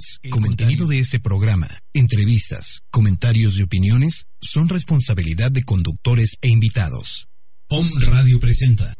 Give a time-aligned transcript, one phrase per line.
[0.00, 0.24] podcast.
[0.24, 7.28] El contenido de este programa, entrevistas, comentarios y opiniones son responsabilidad de conductores e invitados.
[7.68, 8.94] Om Radio presenta.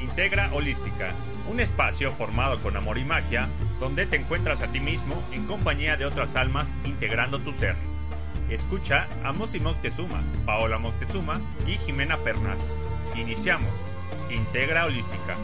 [0.00, 1.14] Integra Holística,
[1.50, 3.50] un espacio formado con amor y magia,
[3.80, 7.76] donde te encuentras a ti mismo en compañía de otras almas integrando tu ser.
[8.48, 12.70] Escucha a Mosi Moctezuma, Paola Moctezuma y Jimena Pernas.
[13.14, 13.80] Iniciamos.
[14.30, 15.36] Integra Holística.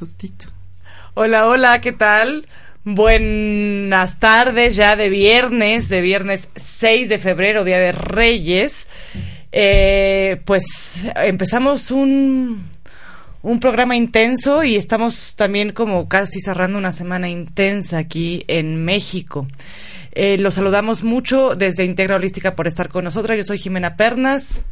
[0.00, 0.46] Justito.
[1.12, 2.46] Hola, hola, ¿qué tal?
[2.84, 8.86] Buenas tardes ya de viernes, de viernes 6 de febrero, Día de Reyes.
[9.52, 12.66] Eh, pues empezamos un,
[13.42, 19.46] un programa intenso y estamos también como casi cerrando una semana intensa aquí en México.
[20.12, 23.36] Eh, los saludamos mucho desde Integra Holística por estar con nosotros.
[23.36, 24.62] Yo soy Jimena Pernas.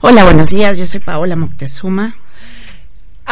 [0.00, 0.76] Hola, buenos días.
[0.76, 2.16] Yo soy Paola Moctezuma.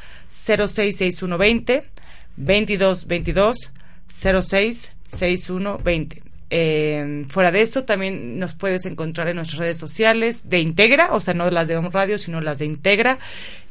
[4.07, 6.23] 066120 2222 06 6120.
[6.49, 11.19] Eh, fuera de eso, también nos puedes encontrar en nuestras redes sociales de Integra, o
[11.19, 13.19] sea, no las de Home Radio, sino las de Integra,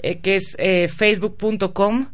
[0.02, 2.08] eh, que es eh, facebook.com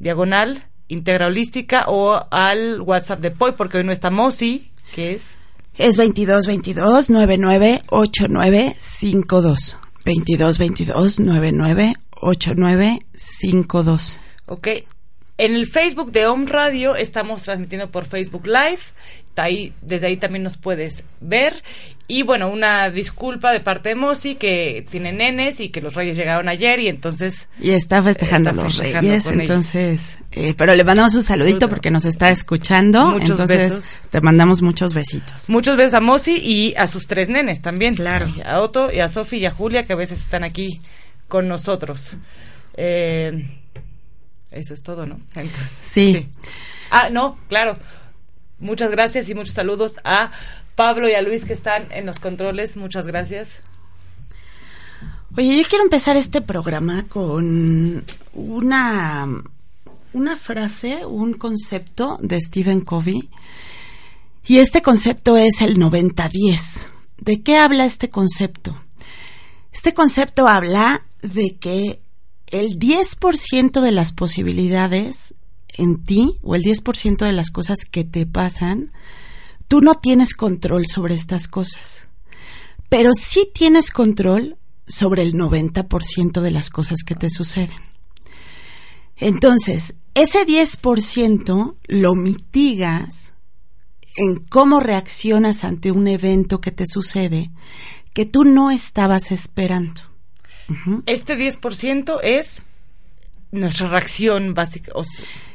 [0.00, 5.36] diagonal Integra Holística o al WhatsApp de POI, porque hoy no está Mosi, que es...
[5.76, 9.76] Es 2222 998952.
[10.04, 14.20] 2222 998952.
[14.46, 14.68] Ok,
[15.38, 18.80] en el Facebook de Home Radio estamos transmitiendo por Facebook Live.
[19.36, 21.62] Ahí, desde ahí también nos puedes ver.
[22.08, 26.16] Y bueno, una disculpa de parte de Mosi que tiene nenes y que los reyes
[26.16, 27.48] llegaron ayer y entonces...
[27.60, 30.18] Y está festejando los reyes, entonces...
[30.32, 33.10] Eh, pero le mandamos un saludito porque nos está escuchando.
[33.10, 34.00] Muchos besos.
[34.10, 35.48] Te mandamos muchos besitos.
[35.48, 37.94] Muchos besos a Mosi y a sus tres nenes también.
[37.94, 38.26] Claro.
[38.44, 40.80] A Otto y a Sofi y a Julia que a veces están aquí
[41.28, 42.16] con nosotros.
[42.74, 43.57] Eh,
[44.50, 45.20] eso es todo, ¿no?
[45.80, 46.28] sí.
[46.90, 47.76] Ah, no, claro.
[48.58, 50.32] Muchas gracias y muchos saludos a
[50.74, 52.76] Pablo y a Luis que están en los controles.
[52.76, 53.60] Muchas gracias.
[55.36, 59.28] Oye, yo quiero empezar este programa con una,
[60.12, 63.28] una frase, un concepto de Stephen Covey.
[64.46, 66.86] Y este concepto es el 90-10.
[67.18, 68.74] ¿De qué habla este concepto?
[69.72, 72.00] Este concepto habla de que
[72.50, 75.34] el 10% de las posibilidades
[75.76, 78.92] en ti o el 10% de las cosas que te pasan,
[79.68, 82.08] tú no tienes control sobre estas cosas.
[82.88, 84.56] Pero sí tienes control
[84.86, 87.76] sobre el 90% de las cosas que te suceden.
[89.16, 93.34] Entonces, ese 10% lo mitigas
[94.16, 97.50] en cómo reaccionas ante un evento que te sucede
[98.14, 100.07] que tú no estabas esperando.
[101.06, 102.62] Este 10% es
[103.50, 104.92] nuestra reacción básica.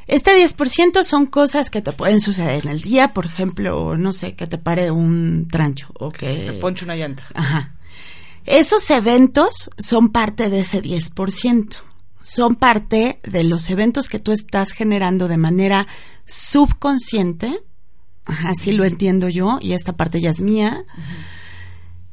[0.06, 4.34] este 10% son cosas que te pueden suceder en el día, por ejemplo, no sé,
[4.34, 6.50] que te pare un trancho o que...
[6.50, 7.22] Te ponche una llanta.
[7.34, 7.74] Ajá.
[8.46, 11.76] Esos eventos son parte de ese 10%.
[12.22, 15.86] Son parte de los eventos que tú estás generando de manera
[16.26, 17.60] subconsciente.
[18.24, 20.84] Ajá, así lo entiendo yo, y esta parte ya es mía.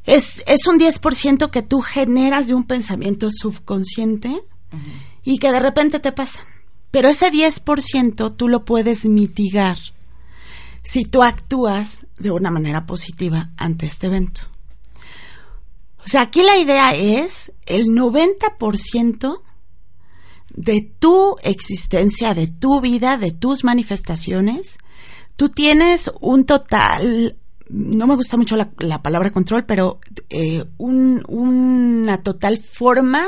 [0.05, 4.41] Es, es un 10% que tú generas de un pensamiento subconsciente
[5.23, 6.43] y que de repente te pasa.
[6.89, 9.77] Pero ese 10% tú lo puedes mitigar
[10.83, 14.41] si tú actúas de una manera positiva ante este evento.
[16.03, 19.41] O sea, aquí la idea es el 90%
[20.49, 24.77] de tu existencia, de tu vida, de tus manifestaciones,
[25.35, 27.37] tú tienes un total
[27.71, 33.23] no me gusta mucho la, palabra control, pero eh, una total forma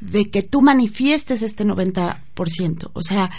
[0.00, 2.90] de que tú manifiestes este 90%.
[2.92, 3.30] O sea,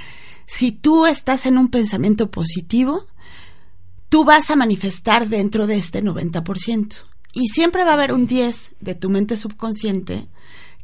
[0.45, 3.07] si tú estás en un pensamiento positivo,
[4.09, 6.95] tú vas a manifestar dentro de este 90%.
[7.33, 10.27] Y siempre va a haber un 10 de tu mente subconsciente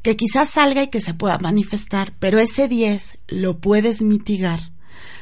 [0.01, 4.71] que quizás salga y que se pueda manifestar, pero ese 10 lo puedes mitigar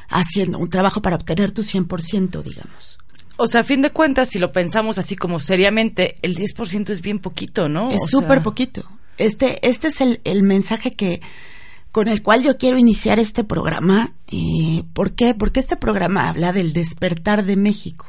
[0.08, 2.98] haciendo un trabajo para obtener tu 100%, digamos.
[3.42, 7.02] O sea, a fin de cuentas, si lo pensamos así como seriamente, el 10% es
[7.02, 7.90] bien poquito, ¿no?
[7.90, 8.84] Es súper sea, poquito.
[9.18, 11.20] Este, este es el, el mensaje que
[11.90, 14.14] con el cual yo quiero iniciar este programa.
[14.30, 15.34] Eh, ¿Por qué?
[15.34, 18.06] Porque este programa habla del despertar de México.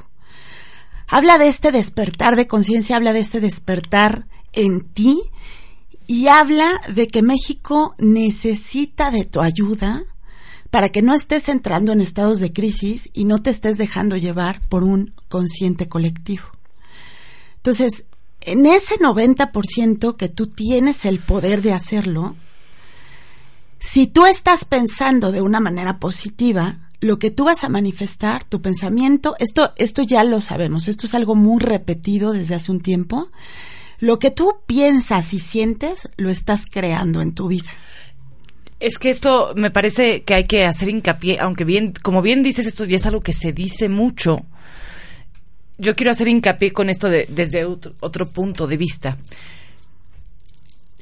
[1.08, 5.20] Habla de este despertar de conciencia, habla de este despertar en ti
[6.06, 10.04] y habla de que México necesita de tu ayuda
[10.74, 14.60] para que no estés entrando en estados de crisis y no te estés dejando llevar
[14.70, 16.46] por un consciente colectivo.
[17.58, 18.06] Entonces,
[18.42, 22.36] en ese 90% que tú tienes el poder de hacerlo,
[23.78, 28.64] si tú estás pensando de una manera positiva, lo que tú vas a manifestar, tu
[28.64, 33.30] pensamiento, esto, esto ya lo sabemos, esto es algo muy repetido desde hace un tiempo.
[34.00, 37.70] Lo que tú piensas y sientes, lo estás creando en tu vida.
[38.84, 42.66] Es que esto me parece que hay que hacer hincapié, aunque bien, como bien dices,
[42.66, 44.42] esto ya es algo que se dice mucho.
[45.78, 49.16] Yo quiero hacer hincapié con esto de- desde otro, otro punto de vista.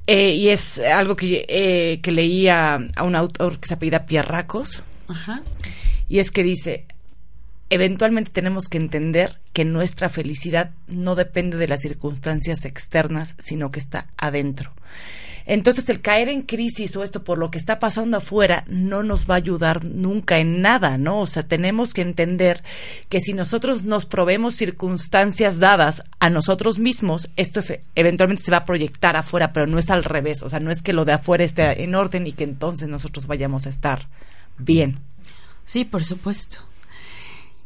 [0.06, 4.06] Eh, y es algo que, eh, que leí a, a un autor que se apellida
[4.06, 5.42] Pierracos, Ajá.
[6.08, 6.86] y es que dice,
[7.72, 13.80] eventualmente tenemos que entender que nuestra felicidad no depende de las circunstancias externas, sino que
[13.80, 14.72] está adentro.
[15.46, 19.30] Entonces el caer en crisis o esto por lo que está pasando afuera no nos
[19.30, 21.20] va a ayudar nunca en nada, ¿no?
[21.20, 22.64] O sea, tenemos que entender
[23.10, 27.62] que si nosotros nos probemos circunstancias dadas a nosotros mismos, esto
[27.96, 30.82] eventualmente se va a proyectar afuera, pero no es al revés, o sea, no es
[30.82, 34.08] que lo de afuera esté en orden y que entonces nosotros vayamos a estar
[34.58, 35.00] bien.
[35.66, 36.58] Sí, por supuesto.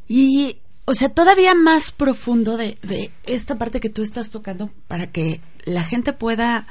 [0.07, 5.07] Y, o sea, todavía más profundo de, de esta parte que tú estás tocando para
[5.07, 6.68] que la gente pueda,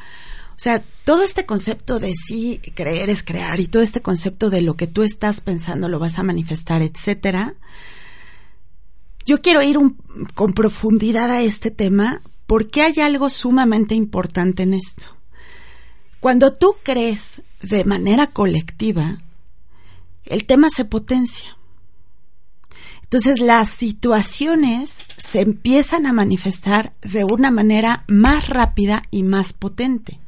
[0.54, 4.60] o sea, todo este concepto de sí creer es crear y todo este concepto de
[4.60, 7.54] lo que tú estás pensando lo vas a manifestar, etcétera.
[9.26, 9.76] Yo quiero ir
[10.34, 15.08] con profundidad a este tema porque hay algo sumamente importante en esto.
[16.20, 19.20] Cuando tú crees de manera colectiva,
[20.24, 21.56] el tema se potencia.
[23.14, 30.18] Entonces las situaciones se empiezan a manifestar de una manera más rápida y más potente.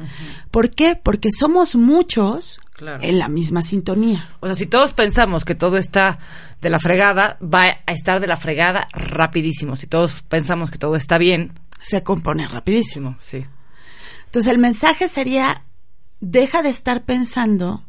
[0.53, 0.95] ¿Por qué?
[0.95, 3.03] Porque somos muchos Claro.
[3.03, 4.29] en la misma sintonía.
[4.39, 6.21] O sea, si todos pensamos que todo está
[6.61, 9.75] de la fregada, va a estar de la fregada rapidísimo.
[9.75, 13.17] Si todos pensamos que todo está bien, Se compone rapidísimo.
[13.19, 13.45] sí.
[14.27, 15.65] Entonces el mensaje sería,
[16.21, 17.83] deja de estar pensando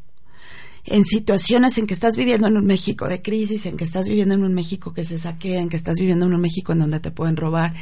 [0.88, 4.34] en situaciones en que estás viviendo en un México de crisis, en que estás viviendo
[4.36, 7.00] en un México que se saquea, en que estás viviendo en un México en donde
[7.00, 7.74] te pueden robar.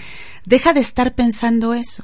[0.46, 2.04] Deja de estar pensando eso.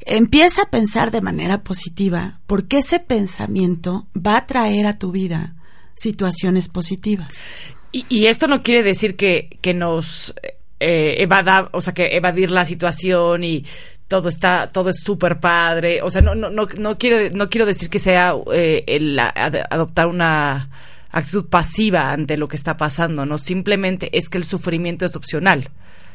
[0.00, 5.54] Empieza a pensar de manera positiva, porque ese pensamiento va a traer a tu vida
[5.94, 7.44] situaciones positivas.
[7.92, 10.34] Y, esto no quiere decir que, que nos
[10.80, 13.64] eh, evada, o sea, que evadir la situación y
[14.08, 16.02] todo está, todo es súper padre.
[16.02, 19.66] O sea, no, no, no, no quiero, no quiero decir que sea eh, el ad-
[19.70, 20.70] adoptar una
[21.10, 23.38] actitud pasiva ante lo que está pasando, no.
[23.38, 25.70] Simplemente es que el sufrimiento es opcional.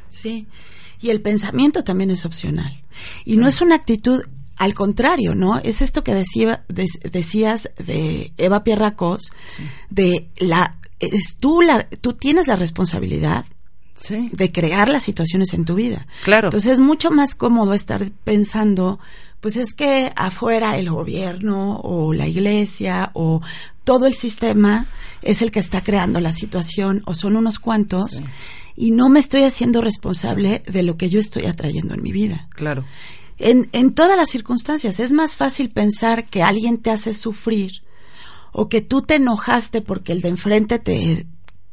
[0.10, 0.48] Sí.
[1.02, 2.82] Y el pensamiento también es opcional.
[3.26, 4.24] Y no es una actitud
[4.58, 5.58] al contrario, ¿no?
[5.58, 9.32] Es esto que decía, de- decías de Eva Pierracos,
[9.90, 13.46] de la, es tú la, tú tienes la responsabilidad
[13.96, 14.30] Sí.
[14.32, 16.08] de crear las situaciones en tu vida.
[16.24, 16.48] Claro.
[16.48, 19.00] Entonces es mucho más cómodo estar pensando,
[19.40, 23.42] pues es que afuera el gobierno o la iglesia o
[23.84, 24.88] todo el sistema
[25.22, 28.22] es el que está creando la situación o son unos cuantos
[28.76, 32.48] y no me estoy haciendo responsable de lo que yo estoy atrayendo en mi vida.
[32.52, 32.86] Claro.
[33.38, 37.84] En, en todas las circunstancias es más fácil pensar que alguien te hace sufrir
[38.52, 41.26] o que tú te enojaste porque el de enfrente te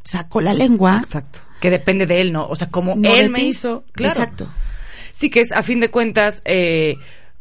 [0.05, 0.97] sacó la lengua.
[0.99, 1.41] Exacto.
[1.61, 2.47] Que depende de él, ¿no?
[2.47, 3.85] O sea, como no él me hizo.
[3.93, 4.15] Claro.
[4.15, 4.49] Exacto.
[5.13, 6.97] Sí, que es a fin de cuentas eh,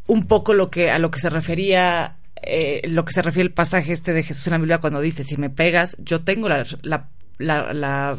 [0.08, 3.54] un poco lo que a lo que se refería eh, lo que se refiere el
[3.54, 6.66] pasaje este de Jesús en la Biblia cuando dice si me pegas yo tengo la
[6.84, 8.18] la, la, la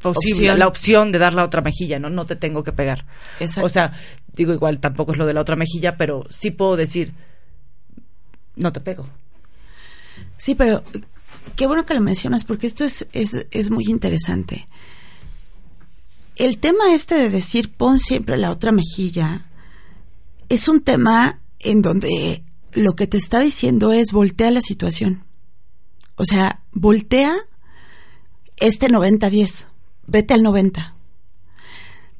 [0.00, 0.58] posible Opción.
[0.58, 3.06] la opción de dar la otra mejilla no no te tengo que pegar
[3.40, 3.66] Exacto.
[3.66, 3.92] o sea
[4.34, 7.12] digo igual tampoco es lo de la otra mejilla pero sí puedo decir
[8.56, 9.08] no te pego
[10.38, 10.82] Sí, pero
[11.54, 14.66] qué bueno que lo mencionas porque esto es, es, es muy interesante.
[16.36, 19.46] El tema este de decir pon siempre la otra mejilla
[20.48, 25.24] es un tema en donde lo que te está diciendo es voltea la situación.
[26.16, 27.34] O sea, voltea
[28.56, 29.66] este 90-10,
[30.06, 30.94] vete al 90.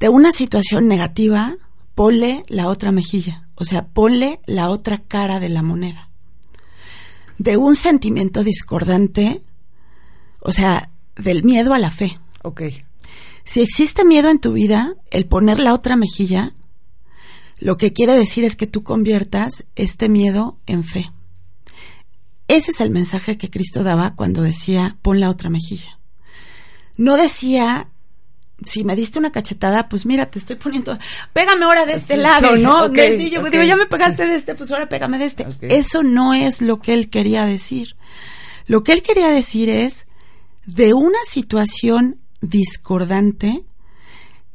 [0.01, 1.57] De una situación negativa,
[1.95, 6.06] ponle la otra mejilla, o sea, ponle la otra cara de la moneda
[7.39, 9.43] de un sentimiento discordante,
[10.41, 12.19] o sea, del miedo a la fe.
[12.43, 12.63] Ok.
[13.45, 16.55] Si existe miedo en tu vida, el poner la otra mejilla,
[17.59, 21.11] lo que quiere decir es que tú conviertas este miedo en fe.
[22.49, 25.99] Ese es el mensaje que Cristo daba cuando decía, pon la otra mejilla.
[26.97, 27.89] No decía,
[28.65, 30.99] si me diste una cachetada, pues mira, te estoy poniendo,
[31.33, 32.93] pégame ahora de este lado, ¿no?
[32.93, 35.47] yo digo, ya me pegaste de este, pues ahora pégame de este.
[35.61, 37.97] Eso no es lo que él quería decir.
[38.67, 40.07] Lo que él quería decir es,
[40.65, 43.65] de una situación discordante,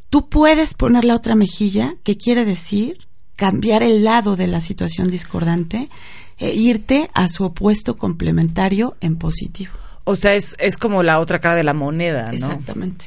[0.09, 5.09] tú puedes poner la otra mejilla, que quiere decir cambiar el lado de la situación
[5.09, 5.89] discordante
[6.37, 9.73] e irte a su opuesto complementario en positivo.
[10.03, 12.33] O sea, es, es como la otra cara de la moneda, ¿no?
[12.33, 13.05] Exactamente.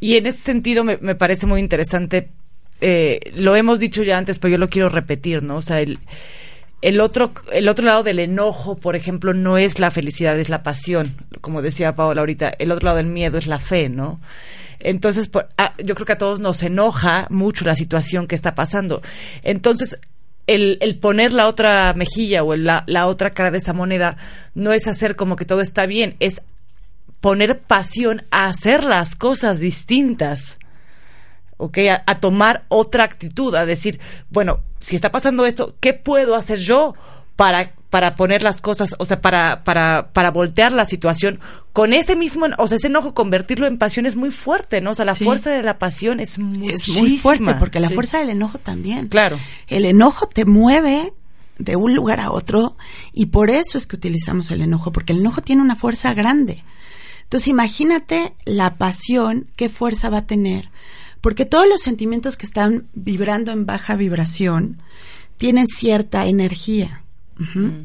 [0.00, 2.30] Y en ese sentido me, me parece muy interesante,
[2.80, 5.56] eh, lo hemos dicho ya antes, pero yo lo quiero repetir, ¿no?
[5.56, 5.98] O sea, el,
[6.80, 10.62] el otro, el otro lado del enojo, por ejemplo, no es la felicidad, es la
[10.62, 12.52] pasión, como decía Paola ahorita.
[12.58, 14.20] El otro lado del miedo es la fe, ¿no?
[14.80, 19.02] Entonces, ah, yo creo que a todos nos enoja mucho la situación que está pasando.
[19.42, 19.98] Entonces,
[20.46, 24.16] el, el poner la otra mejilla o la, la otra cara de esa moneda
[24.54, 26.42] no es hacer como que todo está bien, es
[27.20, 30.58] poner pasión a hacer las cosas distintas.
[31.58, 31.78] ¿ok?
[32.06, 36.94] A, tomar otra actitud, a decir, bueno, si está pasando esto, ¿qué puedo hacer yo
[37.36, 41.40] para, para poner las cosas, o sea, para, para, para voltear la situación
[41.72, 44.92] con ese mismo, o sea, ese enojo, convertirlo en pasión es muy fuerte, ¿no?
[44.92, 48.30] O sea, la fuerza de la pasión es, es muy fuerte, porque la fuerza del
[48.30, 49.08] enojo también.
[49.08, 49.38] Claro.
[49.66, 51.12] El enojo te mueve
[51.58, 52.76] de un lugar a otro
[53.12, 56.64] y por eso es que utilizamos el enojo, porque el enojo tiene una fuerza grande.
[57.28, 60.70] Entonces imagínate la pasión, qué fuerza va a tener
[61.20, 64.80] porque todos los sentimientos que están vibrando en baja vibración
[65.36, 67.02] tienen cierta energía.
[67.36, 67.84] Mm.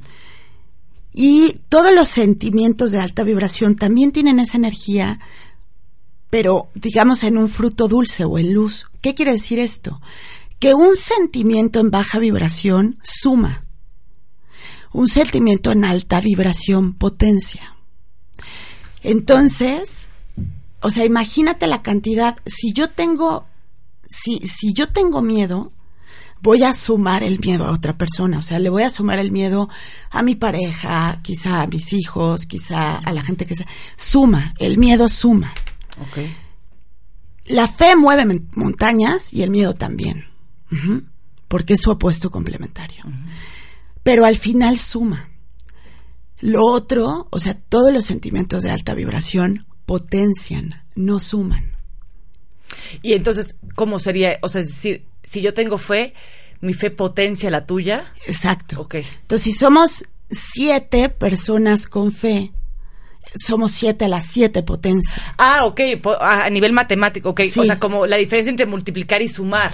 [1.13, 5.19] Y todos los sentimientos de alta vibración también tienen esa energía,
[6.29, 8.87] pero digamos en un fruto dulce o en luz.
[9.01, 10.01] ¿Qué quiere decir esto?
[10.59, 13.65] Que un sentimiento en baja vibración suma.
[14.91, 17.72] Un sentimiento en alta vibración potencia.
[19.03, 20.07] Entonces,
[20.81, 22.37] o sea, imagínate la cantidad.
[22.45, 23.45] Si yo tengo,
[24.07, 25.71] si, si yo tengo miedo,
[26.41, 28.39] voy a sumar el miedo a otra persona.
[28.39, 29.69] O sea, le voy a sumar el miedo
[30.09, 33.67] a mi pareja, quizá a mis hijos, quizá a la gente que sea.
[33.95, 35.53] Suma, el miedo suma.
[36.09, 36.35] Okay.
[37.45, 40.25] La fe mueve montañas y el miedo también.
[41.53, 43.03] porque es su opuesto complementario.
[44.01, 45.29] Pero al final suma.
[46.43, 51.77] Lo otro, o sea, todos los sentimientos de alta vibración potencian, no suman.
[53.01, 54.39] Y entonces, ¿cómo sería?
[54.41, 56.13] O sea, es decir, si yo tengo fe,
[56.59, 58.11] mi fe potencia la tuya.
[58.27, 58.81] Exacto.
[58.81, 58.95] Ok.
[58.95, 62.51] Entonces, si somos siete personas con fe,
[63.35, 65.23] somos siete a las siete potencia.
[65.37, 65.79] Ah, ok,
[66.19, 67.39] a nivel matemático, ok.
[67.55, 69.71] O sea, como la diferencia entre multiplicar y sumar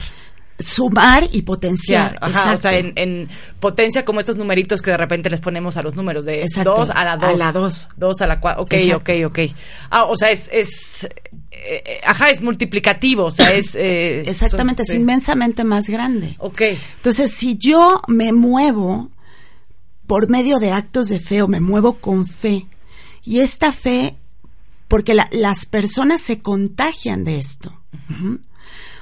[0.59, 2.17] sumar y potenciar.
[2.21, 5.95] Ajá, o sea, en, potencia como estos numeritos que de repente les ponemos a los
[5.95, 7.29] números de 2 a la 2.
[7.33, 7.89] A la 2.
[7.95, 8.61] 2 a la 4.
[8.61, 9.39] Ok, ok, ok.
[9.89, 11.07] Ah, o sea, es, es
[11.51, 13.75] eh, ajá, es multiplicativo, o sea, es...
[13.75, 16.35] Eh, Exactamente, es inmensamente más grande.
[16.39, 16.61] Ok.
[16.97, 19.09] Entonces, si yo me muevo
[20.07, 22.65] por medio de actos de fe o me muevo con fe,
[23.23, 24.15] y esta fe,
[24.87, 27.71] porque las personas se contagian de esto.
[28.09, 28.37] O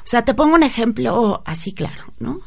[0.09, 2.41] sea, te pongo un ejemplo así claro, ¿no?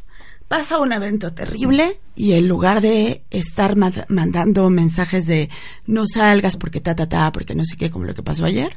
[0.49, 5.49] Pasa un evento terrible y en lugar de estar mandando mensajes de
[5.87, 8.77] no salgas porque ta, ta, ta, porque no sé qué, como lo que pasó ayer,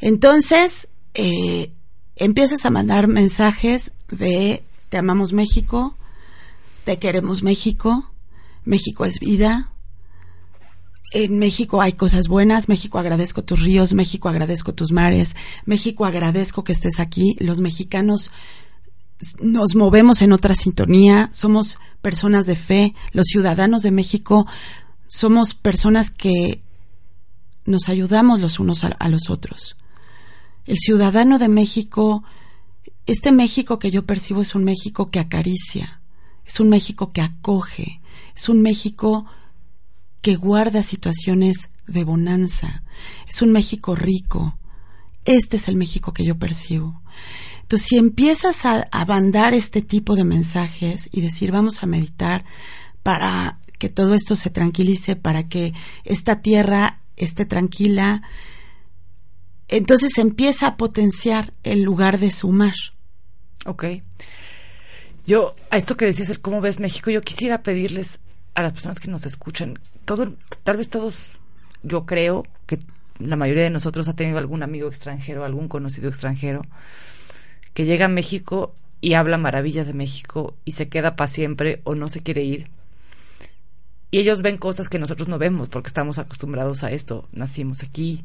[0.00, 1.72] entonces eh,
[2.16, 5.96] empiezas a mandar mensajes de te amamos México,
[6.84, 8.10] te queremos México,
[8.64, 9.70] México es vida,
[11.12, 16.64] en México hay cosas buenas, México agradezco tus ríos, México agradezco tus mares, México agradezco
[16.64, 17.36] que estés aquí.
[17.38, 18.30] Los mexicanos
[19.40, 24.46] nos movemos en otra sintonía, somos personas de fe, los ciudadanos de México
[25.06, 26.62] somos personas que
[27.66, 29.76] nos ayudamos los unos a, los otros.
[30.64, 32.24] El ciudadano de México,
[33.06, 36.00] este México que yo percibo es un México que acaricia,
[36.46, 38.00] es un México que acoge,
[38.34, 39.26] es un México
[40.22, 42.82] que guarda situaciones de bonanza.
[43.28, 44.56] Es un México rico.
[45.24, 47.02] Este es el México que yo percibo.
[47.62, 52.44] Entonces, si empiezas a, a este tipo de mensajes y decir, vamos a meditar
[53.02, 55.74] para que todo esto se tranquilice, para que
[56.04, 58.22] esta tierra esté tranquila,
[59.68, 62.74] entonces empieza a potenciar el lugar de sumar.
[63.64, 63.84] Ok.
[65.26, 68.20] Yo, a esto que decías, el cómo ves México, yo quisiera pedirles
[68.54, 71.36] a las personas que nos escuchan, todo, tal vez todos,
[71.82, 72.78] yo creo que
[73.18, 76.62] la mayoría de nosotros ha tenido algún amigo extranjero, algún conocido extranjero,
[77.74, 81.94] que llega a México y habla maravillas de México y se queda para siempre o
[81.94, 82.68] no se quiere ir.
[84.10, 88.24] Y ellos ven cosas que nosotros no vemos porque estamos acostumbrados a esto, nacimos aquí,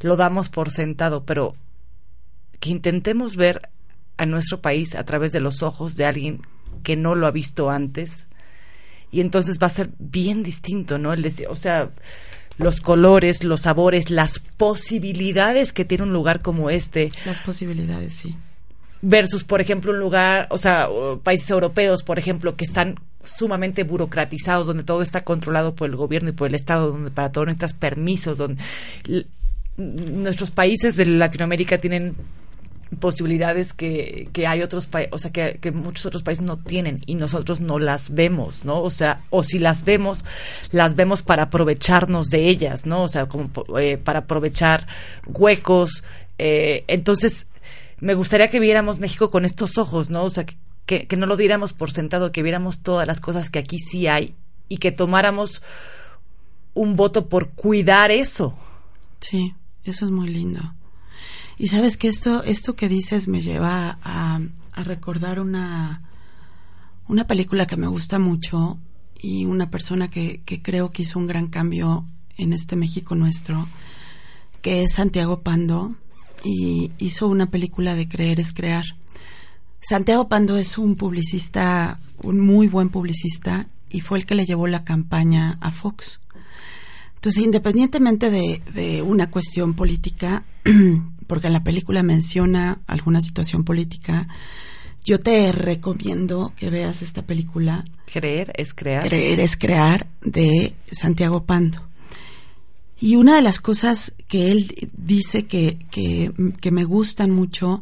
[0.00, 1.54] lo damos por sentado, pero
[2.58, 3.70] que intentemos ver
[4.16, 6.42] a nuestro país a través de los ojos de alguien
[6.82, 8.26] que no lo ha visto antes
[9.10, 11.12] y entonces va a ser bien distinto, ¿no?
[11.12, 11.90] El o sea,
[12.58, 17.10] los colores, los sabores, las posibilidades que tiene un lugar como este.
[17.24, 18.36] Las posibilidades, sí.
[19.02, 20.86] Versus, por ejemplo, un lugar, o sea,
[21.22, 26.30] países europeos, por ejemplo, que están sumamente burocratizados, donde todo está controlado por el gobierno
[26.30, 28.62] y por el Estado, donde para todo necesitas permisos, donde
[29.78, 32.14] nuestros países de Latinoamérica tienen
[32.98, 37.02] posibilidades que, que hay otros países, o sea, que, que, muchos otros países no tienen
[37.06, 38.82] y nosotros no las vemos, ¿no?
[38.82, 40.24] O sea, o si las vemos,
[40.72, 43.04] las vemos para aprovecharnos de ellas, ¿no?
[43.04, 44.86] O sea, como eh, para aprovechar
[45.26, 46.02] huecos.
[46.38, 47.46] Eh, entonces,
[48.00, 50.24] me gustaría que viéramos México con estos ojos, ¿no?
[50.24, 50.44] O sea,
[50.86, 54.08] que, que no lo diéramos por sentado, que viéramos todas las cosas que aquí sí
[54.08, 54.34] hay
[54.68, 55.62] y que tomáramos
[56.74, 58.56] un voto por cuidar eso.
[59.20, 59.54] Sí,
[59.84, 60.74] eso es muy lindo.
[61.60, 64.40] Y sabes que esto, esto que dices me lleva a,
[64.82, 66.02] recordar una,
[67.06, 68.78] una película que me gusta mucho
[69.20, 72.06] y una persona que, que creo que hizo un gran cambio
[72.38, 73.68] en este México nuestro,
[74.62, 75.96] que es Santiago Pando,
[76.42, 78.86] y hizo una película de Creer es Crear.
[79.82, 84.66] Santiago Pando es un publicista, un muy buen publicista, y fue el que le llevó
[84.66, 86.20] la campaña a Fox.
[87.16, 90.44] Entonces, independientemente de, de una cuestión política,
[91.30, 94.26] porque en la película menciona alguna situación política,
[95.04, 97.84] yo te recomiendo que veas esta película.
[98.12, 99.06] Creer es crear.
[99.06, 101.86] Creer es crear de Santiago Pando.
[102.98, 107.80] Y una de las cosas que él dice que, que, que me gustan mucho,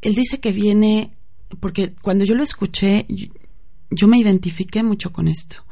[0.00, 1.12] él dice que viene,
[1.60, 3.04] porque cuando yo lo escuché,
[3.90, 5.62] yo me identifiqué mucho con esto.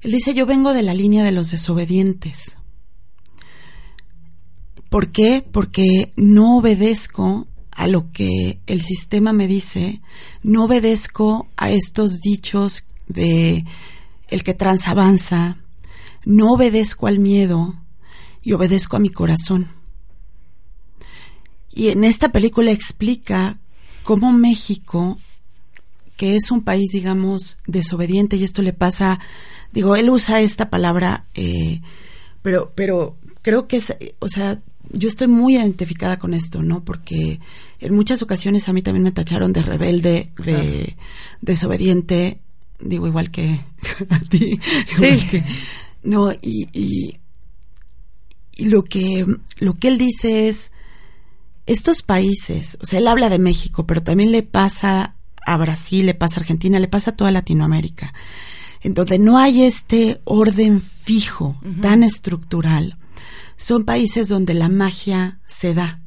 [0.00, 2.56] Él dice, yo vengo de la línea de los desobedientes.
[4.90, 5.46] ¿Por qué?
[5.50, 10.02] Porque no obedezco a lo que el sistema me dice,
[10.42, 13.64] no obedezco a estos dichos de
[14.28, 15.58] el que transavanza,
[16.24, 17.74] no obedezco al miedo
[18.42, 19.70] y obedezco a mi corazón.
[21.72, 23.58] Y en esta película explica
[24.02, 25.18] cómo México,
[26.16, 29.20] que es un país, digamos, desobediente, y esto le pasa,
[29.72, 31.80] digo, él usa esta palabra, eh,
[32.42, 34.60] pero, pero creo que es, o sea,
[34.92, 36.84] yo estoy muy identificada con esto, ¿no?
[36.84, 37.40] Porque
[37.78, 40.96] en muchas ocasiones a mí también me tacharon de rebelde, de
[41.40, 42.40] desobediente,
[42.80, 43.60] digo igual que
[44.10, 44.60] a ti.
[44.98, 45.42] Sí.
[46.02, 47.16] no, y, y,
[48.58, 49.26] lo que
[49.58, 50.72] lo que él dice es
[51.66, 55.14] estos países, o sea, él habla de México, pero también le pasa
[55.46, 58.12] a Brasil, le pasa a Argentina, le pasa a toda Latinoamérica,
[58.82, 62.98] en donde no hay este orden fijo, tan estructural
[63.60, 66.00] son países donde la magia se da,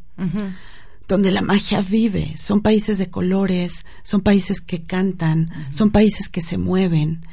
[1.08, 6.42] donde la magia vive, son países de colores, son países que cantan, son países que
[6.42, 7.24] se mueven.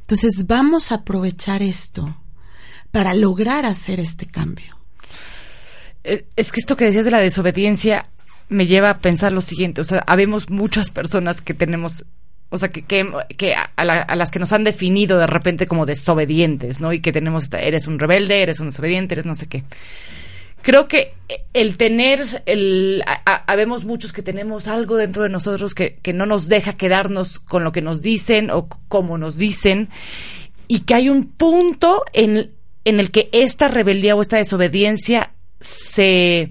[0.00, 2.14] Entonces vamos a aprovechar esto
[2.90, 4.76] para lograr hacer este cambio.
[6.04, 8.06] Eh, es que esto que decías de la desobediencia
[8.50, 12.04] me lleva a pensar lo siguiente, o sea, habemos muchas personas que tenemos
[12.50, 16.92] o sea, que, que, a, las que nos han definido de repente como desobedientes, ¿no?
[16.92, 19.62] Y que tenemos, eres un rebelde, eres un desobediente, eres no sé qué.
[20.62, 21.14] Creo que
[21.54, 23.02] el tener, el,
[23.46, 27.64] habemos muchos que tenemos algo dentro de nosotros que, que no nos deja quedarnos con
[27.64, 29.88] lo que nos dicen o como nos dicen,
[30.66, 32.50] y que hay un punto en,
[32.84, 36.50] en el que esta rebeldía o esta desobediencia se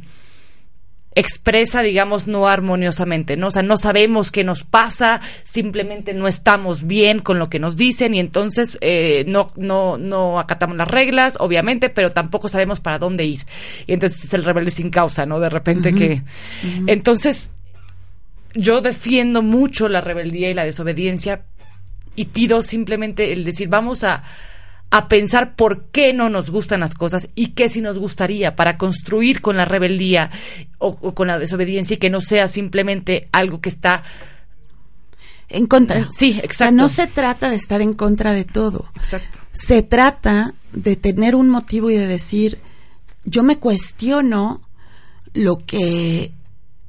[1.19, 3.47] expresa, digamos, no armoniosamente, ¿no?
[3.47, 7.77] O sea, no sabemos qué nos pasa, simplemente no estamos bien con lo que nos
[7.77, 12.99] dicen y entonces eh, no, no, no acatamos las reglas, obviamente, pero tampoco sabemos para
[12.99, 13.45] dónde ir.
[13.85, 15.39] Y entonces es el rebelde sin causa, ¿no?
[15.39, 16.21] De repente que...
[16.87, 17.51] Entonces,
[18.53, 21.43] yo defiendo mucho la rebeldía y la desobediencia
[22.15, 24.23] y pido simplemente el decir, vamos a
[24.91, 28.77] a pensar por qué no nos gustan las cosas y qué sí nos gustaría para
[28.77, 30.31] construir con la rebeldía
[30.79, 34.03] o, con la desobediencia y que no sea simplemente algo que está
[35.47, 36.07] en contra.
[36.11, 36.75] Sí, exacto.
[36.75, 38.89] no se trata de estar en contra de todo.
[38.95, 39.39] Exacto.
[39.51, 42.59] Se trata de tener un motivo y de decir,
[43.25, 44.61] yo me cuestiono
[45.33, 46.31] lo que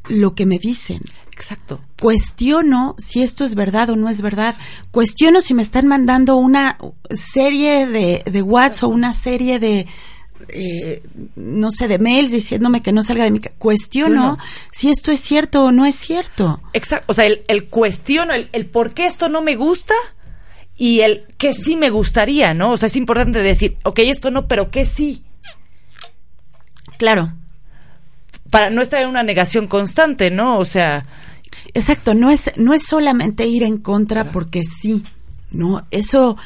[0.08, 1.00] lo que me dicen.
[1.40, 1.80] Exacto.
[1.98, 4.56] Cuestiono si esto es verdad o no es verdad.
[4.90, 6.76] Cuestiono si me están mandando una
[7.08, 9.86] serie de, de WhatsApp o una serie de,
[10.48, 11.02] eh,
[11.36, 13.54] no sé, de mails diciéndome que no salga de mi casa.
[13.56, 14.36] Cuestiono
[14.70, 16.60] si esto es cierto o no es cierto.
[16.74, 17.06] Exacto.
[17.08, 19.94] O sea, el, el cuestiono, el, el por qué esto no me gusta
[20.76, 22.72] y el que sí me gustaría, ¿no?
[22.72, 25.24] O sea, es importante decir, ok, esto no, pero que sí.
[26.98, 27.32] Claro.
[28.50, 30.58] Para no estar en una negación constante, ¿no?
[30.58, 31.06] O sea.
[31.74, 35.04] Exacto, no es, no es solamente ir en contra porque sí,
[35.50, 35.86] ¿no?
[35.90, 36.36] Eso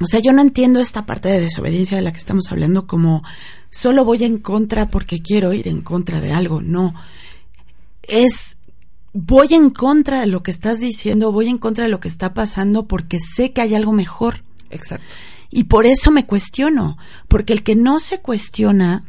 [0.00, 3.24] o sea, yo no entiendo esta parte de desobediencia de la que estamos hablando como
[3.70, 6.62] solo voy en contra porque quiero ir en contra de algo.
[6.62, 6.94] No.
[8.02, 8.58] Es
[9.12, 12.32] voy en contra de lo que estás diciendo, voy en contra de lo que está
[12.32, 14.44] pasando porque sé que hay algo mejor.
[14.70, 15.06] Exacto.
[15.50, 19.04] Y por eso me cuestiono, porque el que no se cuestiona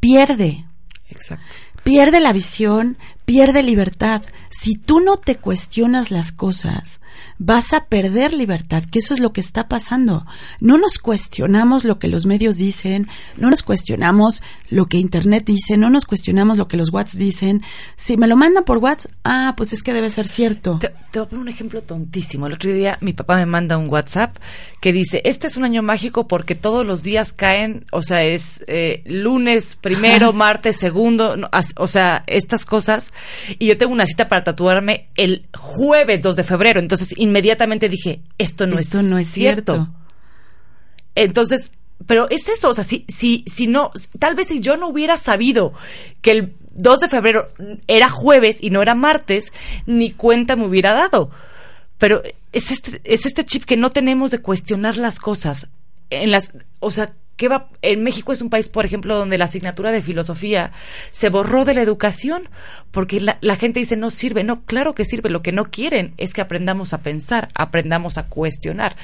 [0.00, 0.66] pierde.
[1.10, 1.44] Exacto.
[1.84, 2.96] Pierde la visión,
[3.30, 4.22] pierde libertad.
[4.48, 7.00] Si tú no te cuestionas las cosas,
[7.38, 10.26] vas a perder libertad, que eso es lo que está pasando.
[10.58, 15.76] No nos cuestionamos lo que los medios dicen, no nos cuestionamos lo que Internet dice,
[15.76, 17.62] no nos cuestionamos lo que los WhatsApp dicen.
[17.96, 20.80] Si me lo mandan por WhatsApp, ah, pues es que debe ser cierto.
[20.80, 22.48] Te, voy a poner un ejemplo tontísimo.
[22.48, 24.36] El otro día mi papá me manda un WhatsApp
[24.80, 28.64] que dice, este es un año mágico porque todos los días caen, o sea, es
[28.66, 31.36] eh, lunes primero, martes segundo,
[31.76, 33.12] o sea, estas cosas.
[33.58, 36.80] Y yo tengo una cita para tatuarme el jueves 2 de febrero.
[36.80, 39.88] Entonces, inmediatamente dije, esto no, esto es, no es cierto.
[41.14, 41.72] Entonces,
[42.06, 45.16] pero es eso, o sea, si, si, si no, tal vez si yo no hubiera
[45.16, 45.74] sabido
[46.22, 47.48] que el 2 de febrero
[47.86, 49.52] era jueves y no era martes,
[49.86, 51.30] ni cuenta me hubiera dado.
[51.98, 55.68] Pero es este, es este chip que no tenemos de cuestionar las cosas.
[56.08, 57.68] En las, o sea, ¿qué va?
[57.80, 60.72] En México es un país, por ejemplo, donde la asignatura de filosofía
[61.10, 62.42] se borró de la educación
[62.90, 64.44] porque la, la, gente dice no sirve.
[64.44, 65.30] No, claro que sirve.
[65.30, 68.94] Lo que no quieren es que aprendamos a pensar, aprendamos a cuestionar.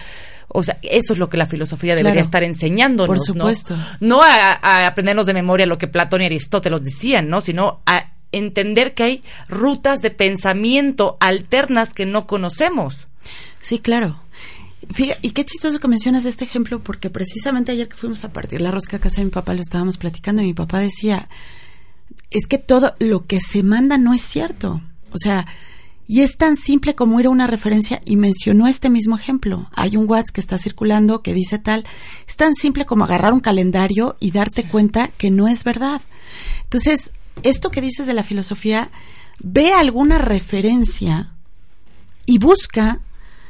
[0.49, 2.27] O sea, eso es lo que la filosofía debería Claro.
[2.27, 3.07] estar enseñándonos.
[3.17, 3.75] Por supuesto.
[4.01, 7.41] No, no a, a aprendernos de memoria lo que Platón y Aristóteles decían, ¿no?
[7.41, 13.09] Sino a entender que hay rutas de pensamiento alternas que no conocemos.
[13.63, 14.21] Sí, claro.
[14.93, 18.61] Fíjate, y qué chistoso que mencionas este ejemplo, porque precisamente ayer que fuimos a partir
[18.61, 21.29] la rosca a casa de mi papá lo estábamos platicando y mi papá decía,
[22.31, 24.81] es que todo lo que se manda no es cierto.
[25.13, 25.47] O sea,
[26.09, 29.69] y es tan simple como ir a una referencia y mencionó este mismo ejemplo.
[29.75, 31.85] Hay un WhatsApp que está circulando que dice tal.
[32.29, 36.01] Es tan simple como agarrar un calendario y darte cuenta que no es verdad.
[36.63, 37.11] Entonces,
[37.43, 38.91] esto que dices de la filosofía,
[39.43, 41.33] ve alguna referencia
[42.25, 43.01] y busca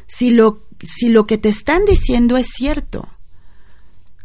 [0.07, 3.09] si lo, si lo que te están diciendo es cierto.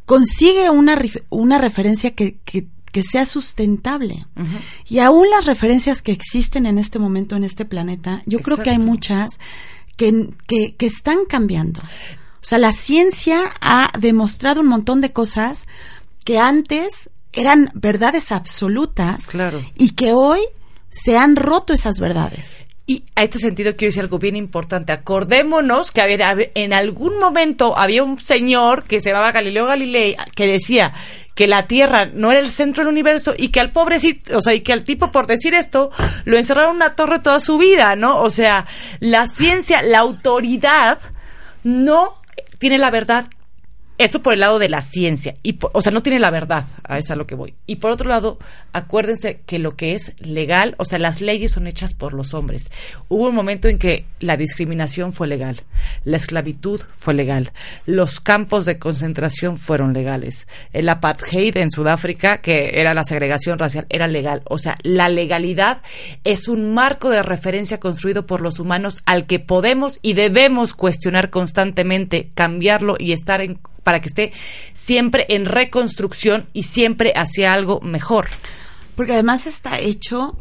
[0.05, 4.25] Consigue una, una referencia que, que, que sea sustentable.
[4.89, 8.71] Y aún las referencias que existen en este momento en este planeta, yo creo que
[8.71, 9.39] hay muchas
[9.95, 11.79] que, que, que están cambiando.
[11.81, 15.67] O sea, la ciencia ha demostrado un montón de cosas
[16.25, 19.63] que antes eran verdades absolutas Claro.
[19.75, 20.41] y que hoy
[20.89, 22.65] se han roto esas verdades.
[22.87, 24.91] Y a este sentido quiero decir algo bien importante.
[24.91, 30.47] Acordémonos que había- en algún momento había un señor que se llamaba Galileo Galilei que
[30.47, 30.91] decía
[31.35, 34.53] que la Tierra no era el centro del universo y que al pobrecito, o sea,
[34.53, 35.89] y que al tipo por decir esto
[36.25, 38.19] lo encerraron en una torre toda su vida, ¿no?
[38.21, 38.65] O sea,
[38.99, 40.99] la ciencia, la autoridad
[41.63, 42.15] no
[42.59, 43.25] tiene la verdad.
[44.01, 45.35] Eso por el lado de la ciencia.
[45.43, 46.65] Y o sea, no tiene la verdad.
[46.87, 47.53] A eso es a lo que voy.
[47.67, 48.39] Y por otro lado,
[48.73, 52.71] acuérdense que lo que es legal, o sea, las leyes son hechas por los hombres.
[53.09, 55.61] Hubo un momento en que la discriminación fue legal,
[56.03, 57.51] la esclavitud fue legal,
[57.85, 63.85] los campos de concentración fueron legales, el apartheid en Sudáfrica, que era la segregación racial,
[63.89, 64.41] era legal.
[64.45, 65.83] O sea, la legalidad
[66.23, 71.29] es un marco de referencia construido por los humanos al que podemos y debemos cuestionar
[71.29, 74.31] constantemente, cambiarlo y estar en para que esté
[74.73, 78.27] siempre en reconstrucción y siempre hacia algo mejor.
[78.95, 80.37] Porque además está hecho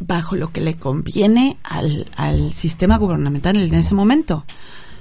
[0.00, 4.44] bajo lo que le conviene al, al sistema gubernamental en ese momento.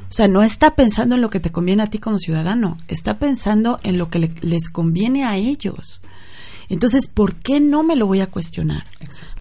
[0.10, 3.20] O sea, no está pensando en lo que te conviene a ti como ciudadano, está
[3.20, 6.02] pensando en lo que le- les conviene a ellos.
[6.70, 8.86] Entonces, ¿por qué no me lo voy a cuestionar?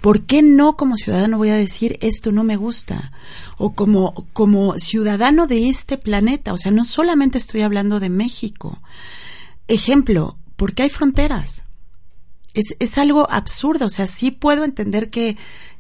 [0.01, 3.13] ¿Por qué no como ciudadano voy a decir esto no me gusta?
[3.59, 8.81] O como, como ciudadano de este planeta, o sea, no solamente estoy hablando de México.
[9.69, 11.65] Ejemplo, ¿por qué hay fronteras?
[12.57, 13.87] es, es algo absurdo.
[13.87, 15.37] O sea, sí puedo entender que,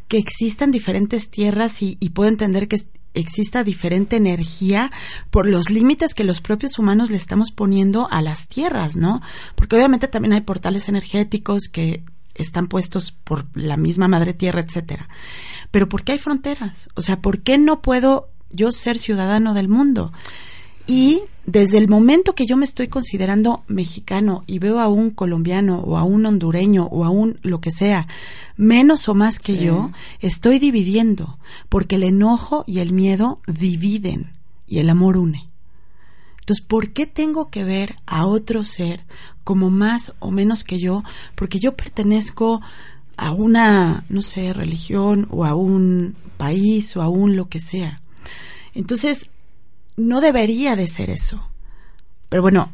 [0.06, 2.78] que existan diferentes tierras y, y puedo entender que
[3.14, 4.92] exista diferente energía
[5.30, 9.22] por los límites que los propios humanos le estamos poniendo a las tierras, ¿no?
[9.54, 12.04] Porque obviamente también hay portales energéticos que
[12.36, 15.08] están puestos por la misma madre tierra, etcétera.
[15.70, 16.88] Pero ¿por qué hay fronteras?
[16.94, 20.12] O sea, ¿por qué no puedo yo ser ciudadano del mundo?
[20.86, 25.78] Y desde el momento que yo me estoy considerando mexicano y veo a un colombiano
[25.80, 28.06] o a un hondureño o a un lo que sea
[28.56, 34.32] menos o más que yo, estoy dividiendo, porque el enojo y el miedo dividen
[34.66, 35.48] y el amor une.
[36.46, 39.04] Entonces, ¿por qué tengo que ver a otro ser
[39.42, 41.02] como más o menos que yo?
[41.34, 42.62] Porque yo pertenezco
[43.16, 48.00] a una, no sé, religión o a un país o a un lo que sea.
[48.74, 49.28] Entonces,
[49.96, 51.48] no debería de ser eso.
[52.28, 52.70] Pero bueno,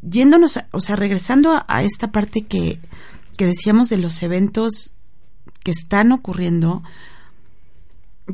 [0.00, 2.80] yéndonos, o sea, regresando a, esta parte que,
[3.36, 4.92] que decíamos de los eventos
[5.62, 6.82] que están ocurriendo,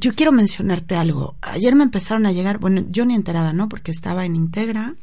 [0.00, 1.36] yo quiero mencionarte algo.
[1.40, 3.68] Ayer me empezaron a llegar, bueno, yo ni enterada, ¿no?
[3.68, 4.94] Porque estaba en Integra.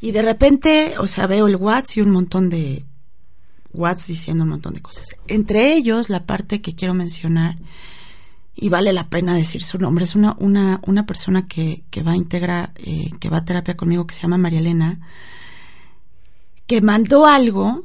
[0.00, 2.84] Y de repente, o sea, veo el WhatsApp y un montón de
[3.72, 5.08] WhatsApp diciendo un montón de cosas.
[5.28, 7.56] Entre ellos, la parte que quiero mencionar
[8.54, 10.04] y vale la pena decir su nombre.
[10.04, 13.76] Es una, una, una persona que, que va a integrar, eh, que va a terapia
[13.76, 15.00] conmigo, que se llama María Elena,
[16.66, 17.84] que mandó algo.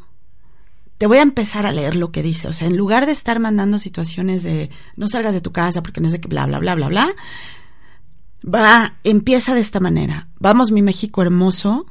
[1.05, 2.47] Te voy a empezar a leer lo que dice.
[2.47, 6.01] O sea, en lugar de estar mandando situaciones de no salgas de tu casa porque
[6.01, 7.15] no sé qué, bla, bla, bla, bla, bla,
[8.43, 10.29] va, empieza de esta manera.
[10.39, 11.85] Vamos, mi México hermoso,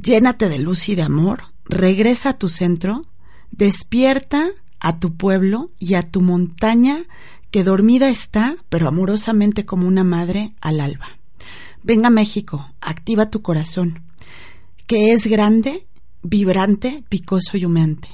[0.00, 3.06] llénate de luz y de amor, regresa a tu centro,
[3.50, 7.06] despierta a tu pueblo y a tu montaña
[7.50, 11.08] que dormida está, pero amorosamente como una madre al alba.
[11.82, 14.04] Venga México, activa tu corazón,
[14.86, 15.88] que es grande,
[16.22, 18.08] vibrante, picoso y humeante.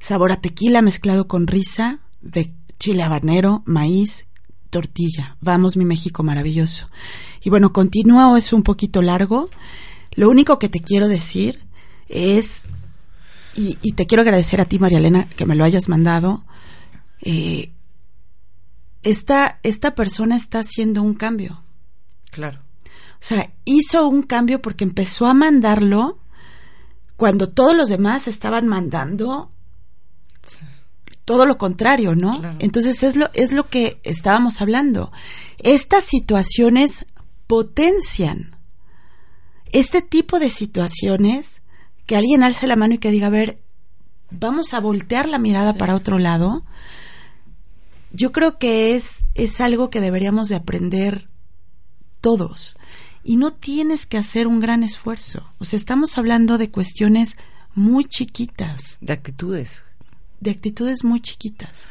[0.00, 4.26] Sabor a tequila mezclado con risa de chile habanero, maíz,
[4.70, 5.36] tortilla.
[5.40, 6.88] Vamos, mi México maravilloso.
[7.42, 9.50] Y bueno, continúa es un poquito largo.
[10.14, 11.64] Lo único que te quiero decir
[12.08, 12.66] es,
[13.54, 16.44] y, te quiero agradecer a ti, María Elena, que me lo hayas mandado.
[17.20, 17.70] Eh,
[19.02, 21.62] esta, esta persona está haciendo un cambio.
[22.30, 22.60] Claro.
[23.14, 26.18] O sea, hizo un cambio porque empezó a mandarlo
[27.16, 29.50] cuando todos los demás estaban mandando
[31.24, 32.42] todo lo contrario, ¿no?
[32.58, 35.12] Entonces es lo, es lo que estábamos hablando.
[35.58, 37.06] Estas situaciones
[37.46, 38.56] potencian
[39.70, 41.62] este tipo de situaciones
[42.06, 43.60] que alguien alce la mano y que diga, a ver,
[44.30, 46.64] vamos a voltear la mirada para otro lado
[48.12, 51.28] yo creo que es, es algo que deberíamos de aprender
[52.20, 52.76] todos.
[53.24, 55.48] Y no tienes que hacer un gran esfuerzo.
[55.58, 57.36] O sea, estamos hablando de cuestiones
[57.74, 58.98] muy chiquitas.
[59.00, 59.82] De actitudes.
[60.40, 61.88] De actitudes muy chiquitas.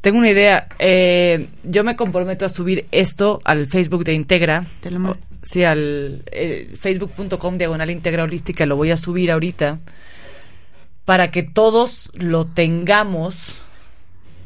[0.00, 0.68] Tengo una idea.
[0.80, 4.66] Eh, yo me comprometo a subir esto al Facebook de Integra.
[4.80, 8.66] Te lo sí, al eh, facebook.com diagonal Integra Holística.
[8.66, 9.78] Lo voy a subir ahorita
[11.04, 13.54] para que todos lo tengamos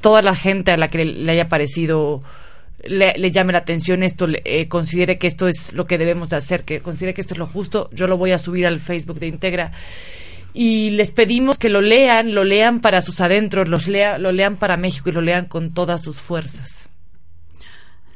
[0.00, 2.22] toda la gente a la que le, haya parecido
[2.88, 6.64] le, llame la atención esto, eh, considere que esto es lo que debemos de hacer,
[6.64, 9.28] que considere que esto es lo justo, yo lo voy a subir al Facebook de
[9.28, 9.72] Integra.
[10.52, 14.56] Y les pedimos que lo lean, lo lean para sus adentros, los lea, lo lean
[14.56, 16.88] para México y lo lean con todas sus fuerzas.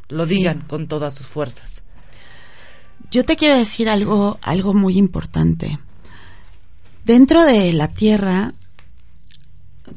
[0.09, 1.83] Lo digan con todas sus fuerzas.
[3.11, 5.79] Yo te quiero decir algo, algo muy importante.
[7.05, 8.55] Dentro de la Tierra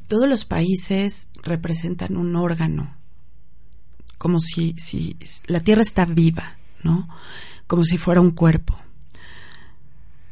[0.07, 2.95] todos los países representan un órgano,
[4.23, 7.09] como si, si la Tierra está viva, ¿no?
[7.67, 8.79] Como si fuera un cuerpo.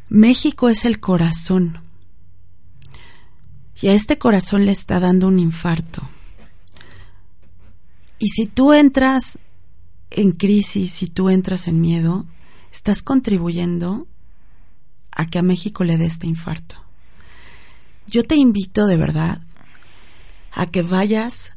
[0.07, 1.81] México es el corazón.
[3.81, 6.07] Y a este corazón le está dando un infarto.
[8.17, 9.39] Y si tú entras
[10.09, 12.25] en crisis, si tú entras en miedo,
[12.71, 14.07] estás contribuyendo
[15.11, 16.77] a que a México le dé este infarto.
[18.07, 19.41] Yo te invito de verdad
[20.53, 21.51] a que vayas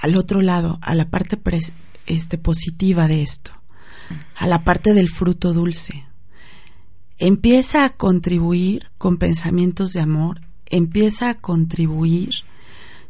[0.00, 1.38] al otro lado, a la parte
[2.06, 3.52] este, positiva de esto,
[4.36, 6.06] a la parte del fruto dulce.
[7.18, 12.30] Empieza a contribuir con pensamientos de amor, empieza a contribuir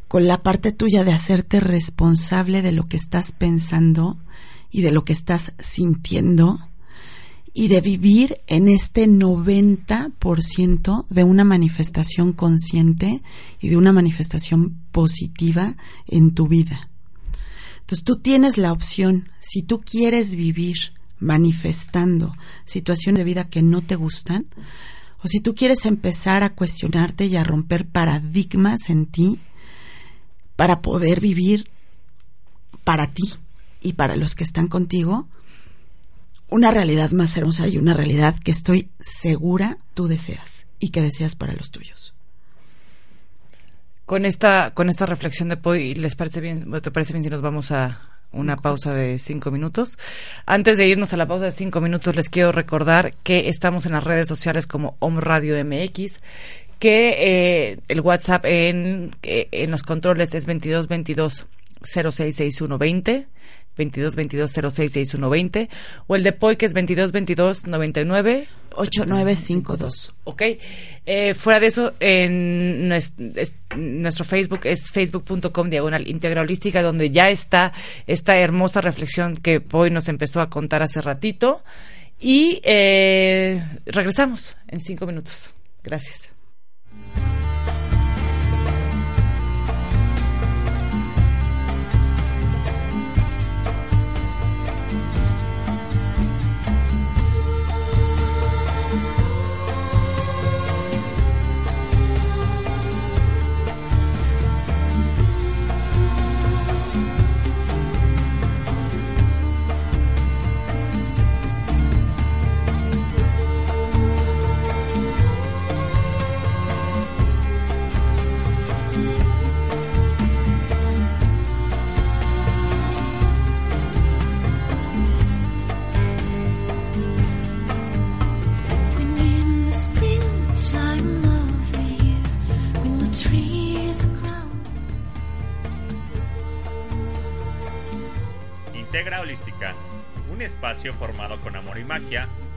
[0.07, 4.17] con la parte tuya de hacerte responsable de lo que estás pensando
[4.71, 6.68] y de lo que estás sintiendo
[7.53, 13.21] y de vivir en este 90% de una manifestación consciente
[13.59, 15.75] y de una manifestación positiva
[16.07, 16.89] en tu vida.
[17.81, 22.35] Entonces tú tienes la opción, si tú quieres vivir manifestando
[22.65, 24.45] situaciones de vida que no te gustan,
[25.23, 29.39] o si tú quieres empezar a cuestionarte y a romper paradigmas en ti
[30.55, 31.69] para poder vivir
[32.83, 33.23] para ti
[33.81, 35.27] y para los que están contigo,
[36.49, 41.35] una realidad más hermosa y una realidad que estoy segura tú deseas y que deseas
[41.35, 42.13] para los tuyos.
[44.05, 47.41] Con esta, con esta reflexión de hoy, ¿les parece bien, te parece bien si nos
[47.41, 49.97] vamos a, una pausa de cinco minutos.
[50.45, 53.93] Antes de irnos a la pausa de cinco minutos, les quiero recordar que estamos en
[53.93, 56.19] las redes sociales como Om Radio MX,
[56.79, 61.47] que eh, el WhatsApp en, eh, en los controles es 2222
[61.81, 63.27] 066120
[63.79, 65.69] 22 22 066120
[66.07, 70.13] o el de POI que es 22 22 99 8952.
[70.25, 70.41] Ok.
[71.05, 77.73] Eh, fuera de eso, en nuestro, Facebook es facebook.com diagonal integra holística, donde ya está
[78.05, 81.63] esta hermosa reflexión que Poi nos empezó a contar hace ratito.
[82.19, 85.49] Y eh, regresamos en cinco minutos.
[85.83, 86.31] Gracias.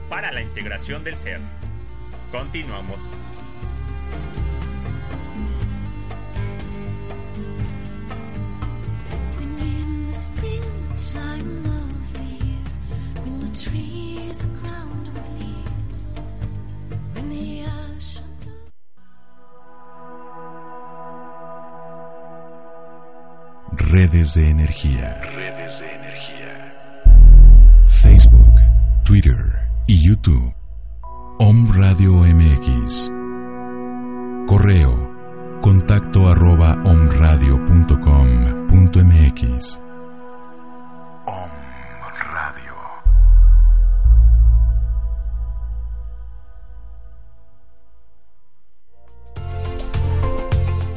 [0.09, 1.39] Para la integración del ser.
[2.31, 3.11] Continuamos.
[23.77, 25.32] Redes de energía.
[29.87, 30.53] Y YouTube.
[31.39, 33.09] Om Radio MX.
[34.45, 35.13] Correo
[35.61, 39.79] contacto arroba omradio.com.mx.
[41.25, 41.49] Om
[42.33, 42.73] Radio.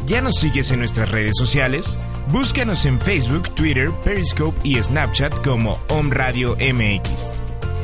[0.06, 1.96] ¿Ya nos sigues en nuestras redes sociales?
[2.32, 7.35] Búscanos en Facebook, Twitter, Periscope y Snapchat como Om Radio MX.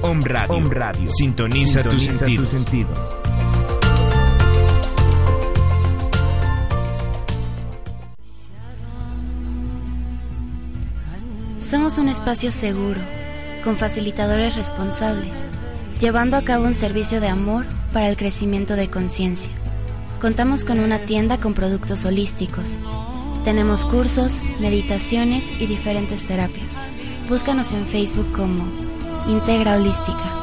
[0.05, 1.09] Om Radio.
[1.09, 2.49] Sintoniza, tu, sentido.
[11.61, 13.01] Somos un espacio seguro,
[13.63, 15.33] con facilitadores responsables,
[16.01, 19.53] llevando a cabo un servicio de amor para el crecimiento de conciencia.
[20.21, 22.79] Contamos con una tienda con productos holísticos.
[23.45, 26.73] Tenemos cursos, meditaciones y diferentes terapias.
[27.29, 28.92] Búscanos en Facebook como
[29.27, 30.39] Integra Holística.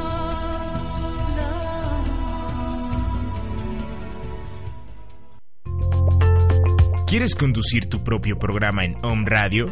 [7.05, 9.67] ¿Quieres conducir tu propio programa en Home Radio?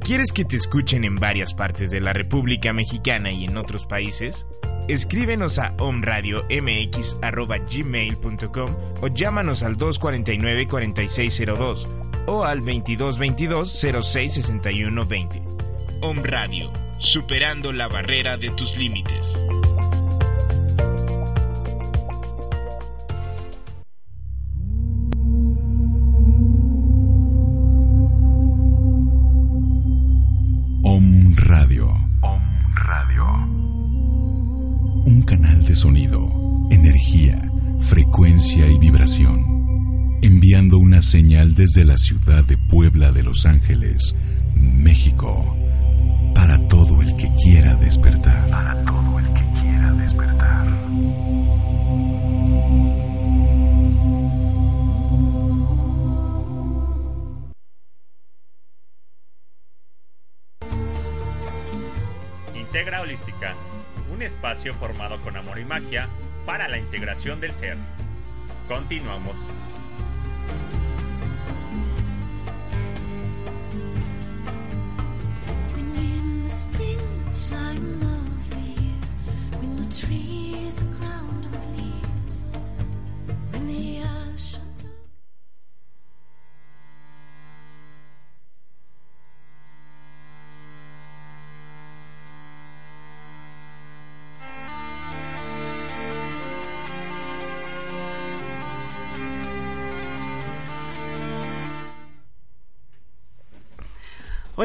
[0.00, 4.46] ¿Quieres que te escuchen en varias partes de la República Mexicana y en otros países?
[4.88, 11.88] Escríbenos a omradiomx.gmail.com o llámanos al 249-4602
[12.26, 15.42] o al 2222-066120.
[16.02, 19.34] Home Radio superando la barrera de tus límites.
[30.82, 31.88] Om Radio.
[32.22, 32.42] Om
[32.74, 33.24] Radio.
[35.04, 36.30] Un canal de sonido,
[36.70, 40.18] energía, frecuencia y vibración.
[40.22, 44.16] Enviando una señal desde la ciudad de Puebla de Los Ángeles,
[44.54, 45.55] México
[46.36, 48.50] para todo el que quiera despertar.
[48.50, 50.66] Para todo el que quiera despertar.
[62.54, 63.54] Integra Holística,
[64.12, 66.08] un espacio formado con amor y magia
[66.44, 67.78] para la integración del ser.
[68.68, 69.50] Continuamos.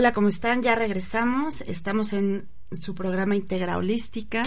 [0.02, 0.64] Hola, ¿cómo están?
[0.64, 1.62] Ya regresamos.
[1.62, 4.41] Estamos en su programa Integra Holística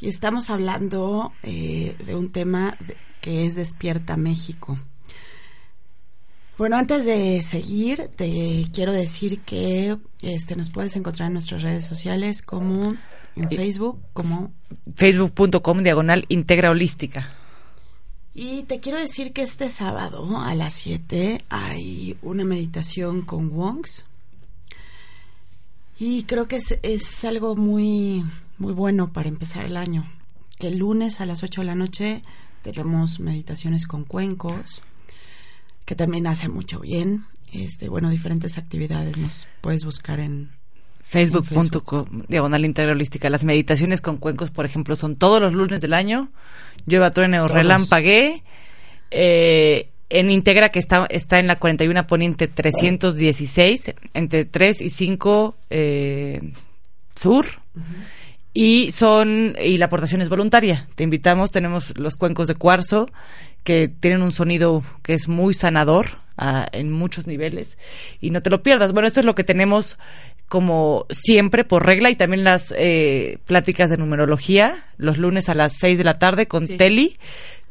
[0.00, 2.78] y estamos hablando eh, de un tema
[3.20, 4.78] que es Despierta México.
[6.58, 11.84] Bueno, antes de seguir, te quiero decir que este, nos puedes encontrar en nuestras redes
[11.84, 12.94] sociales como
[13.34, 14.52] en Facebook, como
[14.94, 17.34] facebook.com diagonal integra holística.
[18.32, 24.04] Y te quiero decir que este sábado a las 7 hay una meditación con Wongs.
[25.98, 28.24] Y creo que es, es algo muy,
[28.58, 30.10] muy bueno para empezar el año.
[30.58, 32.22] Que el lunes a las 8 de la noche
[32.62, 34.82] tenemos meditaciones con cuencos
[35.88, 37.24] que también hace mucho bien.
[37.50, 40.50] Este, bueno, diferentes actividades nos puedes buscar en
[41.00, 43.30] facebook.com diagonal integralística.
[43.30, 46.30] Las meditaciones con cuencos, por ejemplo, son todos los lunes del año.
[46.84, 48.44] Llueva, truene o relámpague.
[49.10, 55.56] Eh, en Integra, que está, está en la 41 Poniente 316, entre 3 y 5
[55.70, 56.52] eh,
[57.14, 57.46] Sur.
[58.54, 60.88] Y son, y la aportación es voluntaria.
[60.94, 63.08] Te invitamos, tenemos los cuencos de cuarzo
[63.62, 66.06] que tienen un sonido que es muy sanador
[66.36, 67.76] ah, en muchos niveles
[68.20, 68.92] y no te lo pierdas.
[68.92, 69.98] Bueno, esto es lo que tenemos
[70.48, 75.74] como siempre por regla y también las eh, pláticas de numerología los lunes a las
[75.78, 77.16] 6 de la tarde con Telly.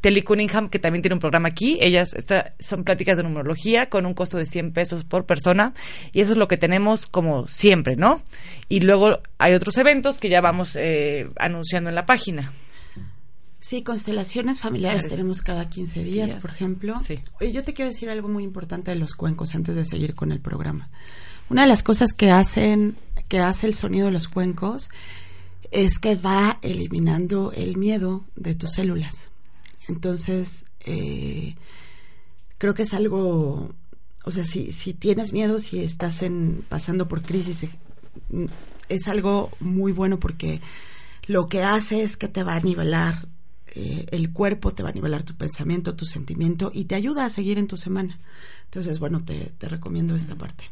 [0.00, 1.76] Telly Cunningham, que también tiene un programa aquí.
[1.80, 2.14] Ellas
[2.60, 5.74] son pláticas de numerología con un costo de 100 pesos por persona.
[6.12, 8.22] Y eso es lo que tenemos como siempre, ¿no?
[8.68, 12.52] Y luego hay otros eventos que ya vamos eh, anunciando en la página.
[13.60, 16.94] Sí, constelaciones familiares tenemos cada 15 días, por ejemplo.
[17.02, 17.18] Sí.
[17.52, 20.40] Yo te quiero decir algo muy importante de los cuencos antes de seguir con el
[20.40, 20.90] programa.
[21.50, 22.96] Una de las cosas que hacen,
[23.28, 24.90] que hace el sonido de los cuencos
[25.70, 29.28] es que va eliminando el miedo de tus células.
[29.88, 31.54] Entonces, eh,
[32.58, 33.74] creo que es algo,
[34.24, 37.70] o sea, si, si tienes miedo, si estás en, pasando por crisis, eh,
[38.88, 40.60] es algo muy bueno porque
[41.26, 43.28] lo que hace es que te va a nivelar
[43.74, 47.30] eh, el cuerpo, te va a nivelar tu pensamiento, tu sentimiento y te ayuda a
[47.30, 48.18] seguir en tu semana.
[48.64, 50.64] Entonces, bueno, te, recomiendo esta parte.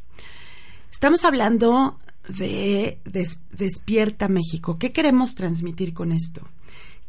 [0.96, 4.78] Estamos hablando de Despierta México.
[4.78, 6.48] ¿Qué queremos transmitir con esto?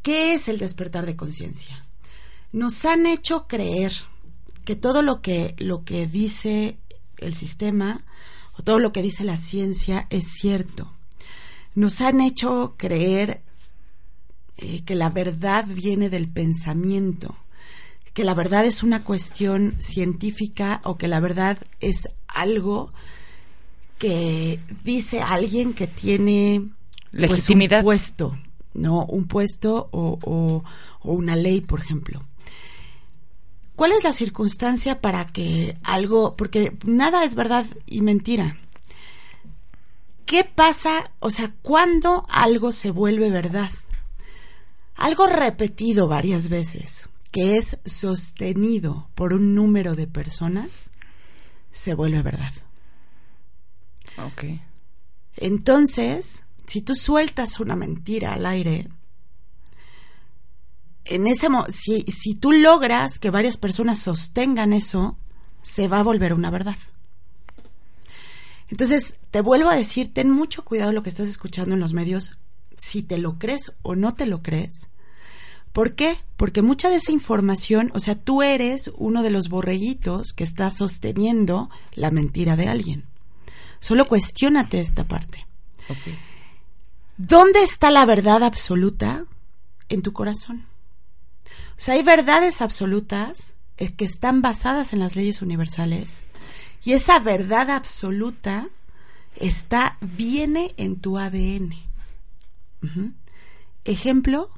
[0.02, 1.86] ¿Qué es el despertar de conciencia?
[2.52, 3.94] Nos han hecho creer
[4.66, 6.78] que todo lo que, lo que dice
[7.16, 8.04] el sistema
[8.60, 10.92] o todo lo que dice la ciencia es cierto.
[11.74, 13.42] Nos han hecho creer
[14.58, 17.38] eh, que la verdad viene del pensamiento,
[18.14, 22.90] que la verdad es una cuestión científica o que la verdad es algo
[23.98, 26.70] que dice alguien que tiene
[27.12, 28.38] pues, legitimidad un puesto,
[28.74, 30.64] no un puesto o, o,
[31.04, 32.24] una ley, por ejemplo.
[33.76, 38.58] ¿Cuál es la circunstancia para que algo, porque nada es verdad y mentira?
[40.26, 43.70] ¿Qué pasa, o sea, cuándo algo se vuelve verdad?
[44.96, 50.90] Algo repetido varias veces, que es sostenido por un número de personas,
[51.72, 52.52] se vuelve verdad.
[54.18, 54.46] Ok.
[55.36, 58.90] Entonces, si tú sueltas una mentira al aire,
[61.06, 65.18] en ese si, si tú logras que varias personas sostengan eso,
[65.62, 66.78] se va a volver una verdad.
[68.70, 72.38] Entonces, te vuelvo a decir, ten mucho cuidado lo que estás escuchando en los medios,
[72.78, 74.90] si te lo crees o no te lo crees.
[75.72, 76.18] ¿Por qué?
[76.36, 80.70] Porque mucha de esa información, o sea, tú eres uno de los borreguitos que está
[80.70, 83.07] sosteniendo la mentira de alguien.
[83.80, 85.46] Solo cuestiónate esta parte.
[87.18, 89.26] ¿Dónde está la verdad absoluta?
[89.90, 90.66] En tu corazón.
[91.46, 93.54] O sea, hay verdades absolutas
[93.96, 96.24] que están basadas en las leyes universales
[96.84, 98.70] y esa verdad absoluta
[99.36, 101.74] está viene en tu ADN.
[103.86, 104.50] Ejemplo,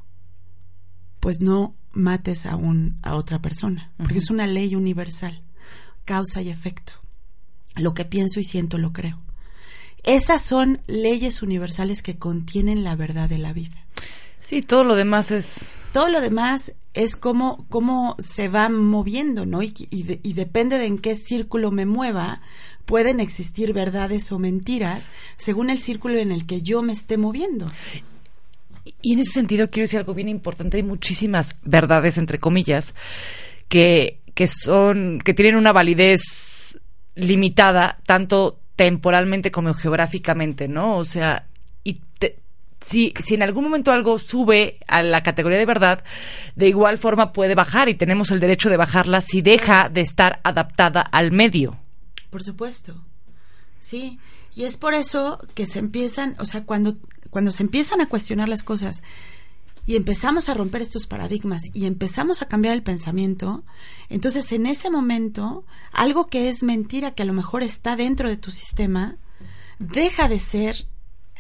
[1.20, 5.42] pues no mates a un a otra persona, porque es una ley universal,
[6.06, 6.94] causa y efecto.
[7.80, 9.20] Lo que pienso y siento lo creo.
[10.04, 13.86] Esas son leyes universales que contienen la verdad de la vida.
[14.42, 19.62] Sí, todo lo demás es todo lo demás es cómo, cómo se va moviendo, ¿no?
[19.62, 22.42] Y, y, depende de en qué círculo me mueva,
[22.86, 27.68] pueden existir verdades o mentiras según el círculo en el que yo me esté moviendo.
[29.02, 30.78] Y en ese sentido quiero decir algo bien importante.
[30.78, 32.94] Hay muchísimas verdades, entre comillas,
[33.68, 36.22] que, que son, que tienen una validez
[37.16, 40.98] limitada, tanto temporalmente como geográficamente, ¿no?
[40.98, 41.48] O sea,
[41.84, 42.02] y
[42.80, 46.04] si, si en algún momento algo sube a la categoría de verdad,
[46.56, 50.40] de igual forma puede bajar y tenemos el derecho de bajarla si deja de estar
[50.44, 51.78] adaptada al medio.
[52.30, 52.96] Por supuesto.
[53.80, 54.20] Sí,
[54.56, 56.98] Y es por eso que se empiezan, o sea, cuando,
[57.30, 59.04] cuando se empiezan a cuestionar las cosas
[59.90, 63.64] y empezamos a romper estos paradigmas y empezamos a cambiar el pensamiento,
[64.08, 68.38] entonces en ese momento algo que es mentira, que a lo mejor está dentro de
[68.38, 69.18] tu sistema,
[69.80, 70.86] deja de ser,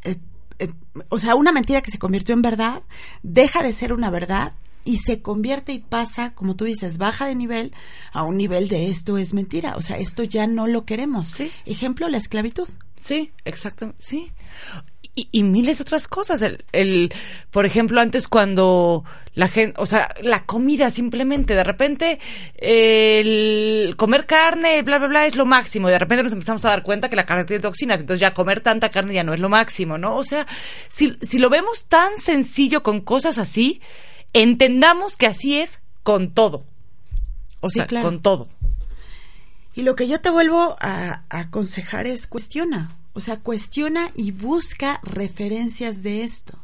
[0.03, 0.17] eh,
[0.57, 0.73] eh,
[1.09, 2.81] o sea, una mentira que se convirtió en verdad,
[3.21, 7.35] deja de ser una verdad y se convierte y pasa, como tú dices, baja de
[7.35, 7.71] nivel
[8.13, 9.75] a un nivel de esto es mentira.
[9.75, 11.27] O sea, esto ya no lo queremos.
[11.27, 11.51] Sí.
[11.67, 12.67] Ejemplo, la esclavitud.
[12.95, 14.31] Sí, exacto, sí.
[15.19, 16.41] Y, y miles de otras cosas.
[16.41, 17.13] El, el,
[17.51, 19.03] por ejemplo, antes cuando
[19.33, 22.19] la gente, o sea, la comida simplemente, de repente,
[22.57, 25.89] el comer carne, bla, bla, bla, es lo máximo.
[25.89, 27.99] Y de repente nos empezamos a dar cuenta que la carne tiene toxinas.
[27.99, 30.15] Entonces ya comer tanta carne ya no es lo máximo, ¿no?
[30.15, 30.47] O sea,
[30.87, 33.81] si, si lo vemos tan sencillo con cosas así,
[34.33, 36.65] entendamos que así es con todo.
[37.61, 38.05] O Sí, sea, claro.
[38.05, 38.47] con todo.
[39.75, 42.95] Y lo que yo te vuelvo a, a aconsejar es cuestiona.
[43.19, 46.57] O sea, cuestiona y busca referencias de esto.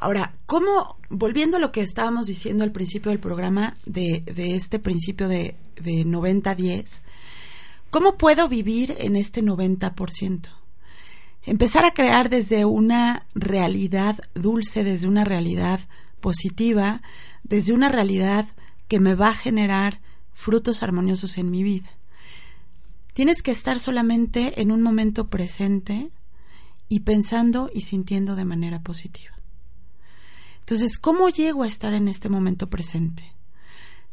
[0.00, 4.80] Ahora, ¿cómo, volviendo a lo que estábamos diciendo al principio del programa, de, de este
[4.80, 7.02] principio de, de 90-10,
[7.90, 10.48] ¿cómo puedo vivir en este 90%?
[11.44, 15.78] Empezar a crear desde una realidad dulce, desde una realidad
[16.20, 17.00] positiva,
[17.44, 18.44] desde una realidad
[18.88, 20.00] que me va a generar
[20.34, 21.90] frutos armoniosos en mi vida.
[23.12, 26.10] Tienes que estar solamente en un momento presente
[26.88, 29.34] y pensando y sintiendo de manera positiva.
[30.60, 33.32] Entonces, ¿cómo llego a estar en este momento presente?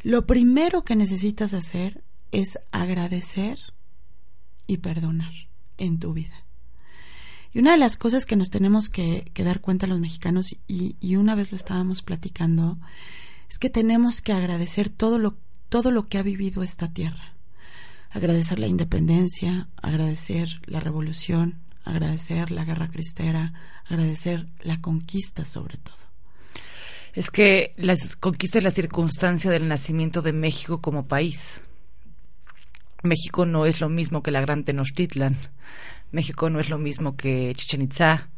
[0.02, 3.60] Lo primero que necesitas hacer es agradecer
[4.66, 5.34] y perdonar
[5.78, 6.44] en tu vida.
[7.54, 11.16] Y una de las cosas que nos tenemos que, dar cuenta los mexicanos, y, y,
[11.16, 12.78] una vez lo estábamos platicando,
[13.50, 15.38] es que tenemos que agradecer todo lo,
[15.70, 17.37] todo lo que ha vivido esta tierra.
[18.18, 23.54] Agradecer la independencia, agradecer la revolución, agradecer la guerra cristera,
[23.86, 25.98] agradecer la conquista sobre todo.
[27.14, 31.62] Es que las conquista es la circunstancia del nacimiento de México como país.
[33.04, 35.38] México no es lo mismo que la Gran Tenochtitlan.
[36.12, 38.32] México no es lo mismo que Chichen Itza.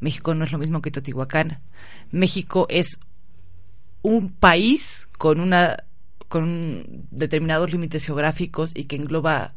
[0.00, 1.60] México no es lo mismo que Teotihuacán.
[2.10, 2.98] México es
[4.00, 5.76] un país con una
[6.28, 9.54] con determinados límites geográficos y que engloba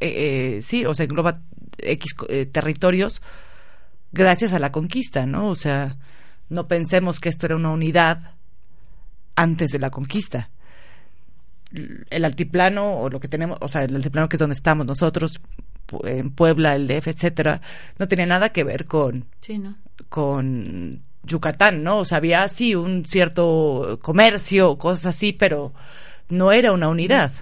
[0.00, 1.40] eh, eh, sí, o sea, engloba
[1.78, 3.22] X eh, territorios
[4.12, 5.48] gracias a la conquista, ¿no?
[5.48, 5.96] O sea,
[6.48, 8.34] no pensemos que esto era una unidad
[9.34, 10.50] antes de la conquista.
[12.10, 15.40] El altiplano o lo que tenemos, o sea, el altiplano que es donde estamos nosotros,
[16.04, 17.60] en Puebla, el DF, etcétera,
[17.98, 19.76] no tenía nada que ver con, sí, ¿no?
[20.08, 21.98] con Yucatán, ¿no?
[21.98, 25.72] O sea, había sí un cierto comercio, cosas así, pero
[26.28, 27.32] no era una unidad.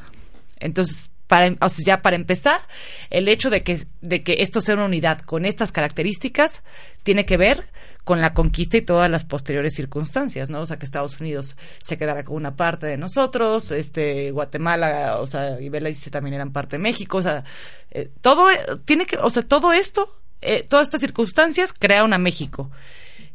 [0.61, 2.61] Entonces, para, ya para empezar,
[3.09, 6.63] el hecho de que, de que esto sea una unidad con estas características
[7.03, 7.65] tiene que ver
[8.05, 10.61] con la conquista y todas las posteriores circunstancias, ¿no?
[10.61, 15.27] O sea, que Estados Unidos se quedara con una parte de nosotros, este, Guatemala, o
[15.27, 17.45] sea, y Belice también eran parte de México, o sea,
[17.93, 18.49] eh, todo,
[18.85, 20.09] tiene que, o sea, todo esto,
[20.41, 22.71] eh, todas estas circunstancias crearon a México.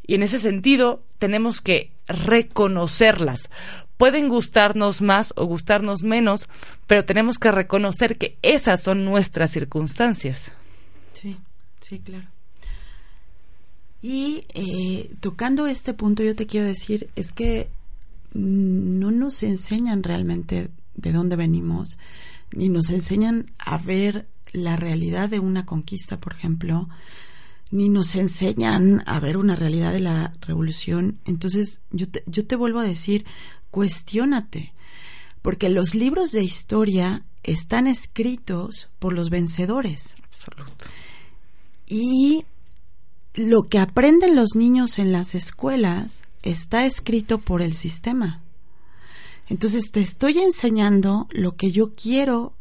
[0.07, 3.49] Y en ese sentido, tenemos que reconocerlas.
[3.97, 6.47] Pueden gustarnos más o gustarnos menos,
[6.87, 10.51] pero tenemos que reconocer que esas son nuestras circunstancias.
[11.13, 11.37] Sí,
[11.81, 12.27] sí, claro.
[14.01, 17.69] Y eh, tocando este punto, yo te quiero decir, es que
[18.33, 21.97] no nos enseñan realmente de dónde venimos,
[22.51, 26.87] ni nos enseñan a ver la realidad de una conquista, por ejemplo,
[27.71, 31.19] ni nos enseñan a ver una realidad de la revolución.
[31.25, 33.25] Entonces, yo te, yo te vuelvo a decir,
[33.71, 34.73] cuestiónate,
[35.41, 40.15] porque los libros de historia están escritos por los vencedores.
[40.31, 40.85] Absoluto.
[41.87, 42.45] Y
[43.33, 48.41] lo que aprenden los niños en las escuelas está escrito por el sistema.
[49.49, 52.53] Entonces te estoy enseñando lo que yo quiero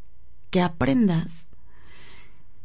[0.50, 1.46] que aprendas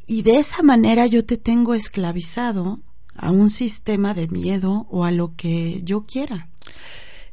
[0.08, 2.80] y de esa manera yo te tengo esclavizado
[3.16, 6.49] a un sistema de miedo o a lo que yo quiera.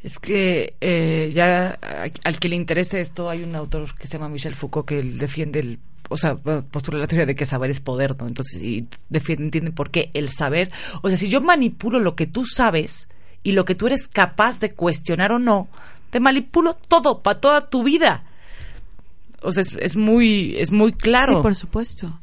[0.03, 1.79] Es que eh, ya
[2.25, 5.61] al que le interese esto, hay un autor que se llama Michel Foucault que defiende
[5.61, 5.79] el
[6.11, 8.27] o sea, postula la teoría de que saber es poder, ¿no?
[8.27, 10.71] Entonces, y defiende, entienden por qué el saber,
[11.03, 13.09] o sea, si yo manipulo lo que tú sabes
[13.43, 15.69] y lo que tú eres capaz de cuestionar o no,
[16.11, 18.25] te manipulo todo, para toda tu vida.
[19.43, 21.37] O sea, es, es, muy, es muy claro.
[21.37, 22.19] Sí, por supuesto.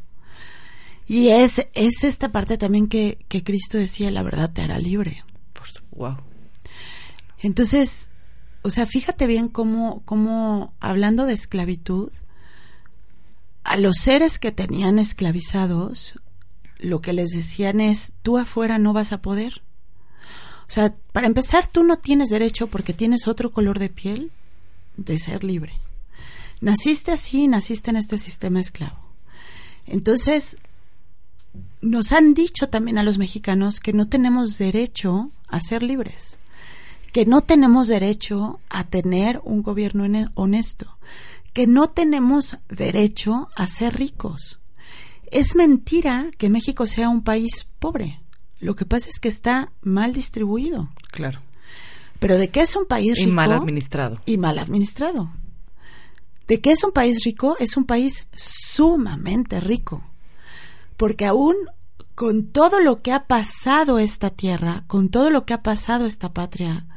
[1.07, 5.23] Y es, es esta parte también que, que Cristo decía, la verdad te hará libre.
[5.91, 6.17] Wow.
[7.39, 8.09] Entonces,
[8.63, 12.11] o sea, fíjate bien cómo, cómo, hablando de esclavitud,
[13.63, 16.15] a los seres que tenían esclavizados
[16.79, 19.61] lo que les decían es, tú afuera no vas a poder.
[20.67, 24.31] O sea, para empezar, tú no tienes derecho porque tienes otro color de piel
[24.97, 25.73] de ser libre.
[26.61, 28.97] Naciste así, naciste en este sistema esclavo.
[29.85, 30.57] Entonces,
[31.85, 36.37] nos han dicho también a los mexicanos que no tenemos derecho a ser libres,
[37.13, 40.97] que no tenemos derecho a tener un gobierno honesto,
[41.53, 44.59] que no tenemos derecho a ser ricos.
[45.31, 48.19] Es mentira que México sea un país pobre.
[48.59, 50.89] Lo que pasa es que está mal distribuido.
[51.11, 51.39] Claro.
[52.19, 53.29] Pero de qué es un país rico.
[53.29, 54.19] Y mal administrado.
[54.25, 55.29] Y mal administrado.
[56.47, 60.03] De qué es un país rico, es un país sumamente rico.
[60.97, 61.55] Porque aún
[62.15, 66.33] con todo lo que ha pasado esta tierra, con todo lo que ha pasado esta
[66.33, 66.87] patria,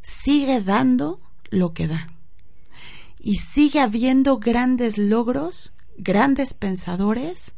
[0.00, 1.20] sigue dando
[1.50, 2.08] lo que da.
[3.18, 7.54] Y sigue habiendo grandes logros, grandes pensadores,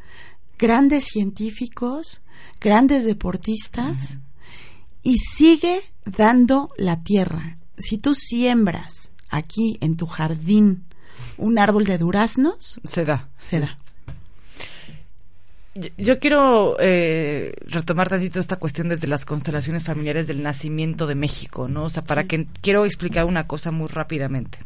[0.58, 2.22] grandes científicos,
[2.60, 4.18] grandes deportistas,
[5.02, 7.56] y sigue dando la tierra.
[7.76, 10.84] Si tú siembras aquí en tu jardín
[11.36, 13.28] un árbol de duraznos, se da.
[13.36, 13.78] Se da.
[15.74, 21.66] Yo quiero eh, retomar tantito esta cuestión desde las constelaciones familiares del nacimiento de México,
[21.66, 21.84] ¿no?
[21.84, 24.58] O sea, para que quiero explicar una cosa muy rápidamente.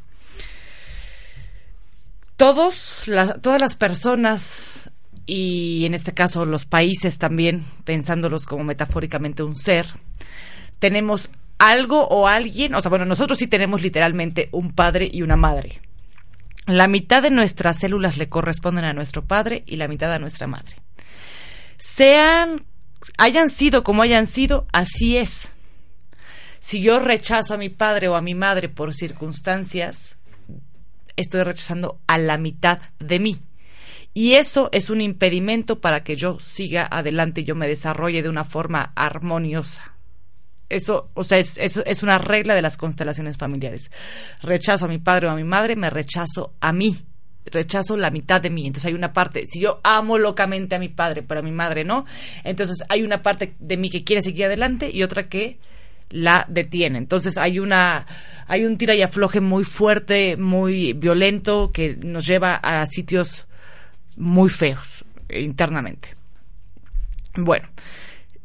[2.36, 3.04] Todos,
[3.40, 4.90] todas las personas
[5.24, 9.86] y en este caso los países también, pensándolos como metafóricamente un ser,
[10.78, 15.36] tenemos algo o alguien, o sea, bueno, nosotros sí tenemos literalmente un padre y una
[15.36, 15.80] madre.
[16.66, 20.46] La mitad de nuestras células le corresponden a nuestro padre y la mitad a nuestra
[20.46, 20.76] madre
[21.78, 22.66] sean,
[23.16, 25.50] hayan sido como hayan sido, así es.
[26.60, 30.16] Si yo rechazo a mi padre o a mi madre por circunstancias,
[31.16, 33.38] estoy rechazando a la mitad de mí.
[34.14, 38.28] Y eso es un impedimento para que yo siga adelante y yo me desarrolle de
[38.28, 39.94] una forma armoniosa.
[40.68, 43.90] Eso, o sea, es, es, una regla de las constelaciones familiares.
[44.42, 46.96] Rechazo a mi padre o a mi madre, me rechazo a mí
[47.50, 48.66] rechazo la mitad de mí.
[48.66, 51.84] Entonces hay una parte, si yo amo locamente a mi padre, pero a mi madre
[51.84, 52.04] no,
[52.44, 55.58] entonces hay una parte de mí que quiere seguir adelante y otra que
[56.10, 56.98] la detiene.
[56.98, 58.06] Entonces hay una
[58.46, 63.46] hay un tira y afloje muy fuerte, muy violento que nos lleva a sitios
[64.16, 66.14] muy feos internamente.
[67.36, 67.68] Bueno,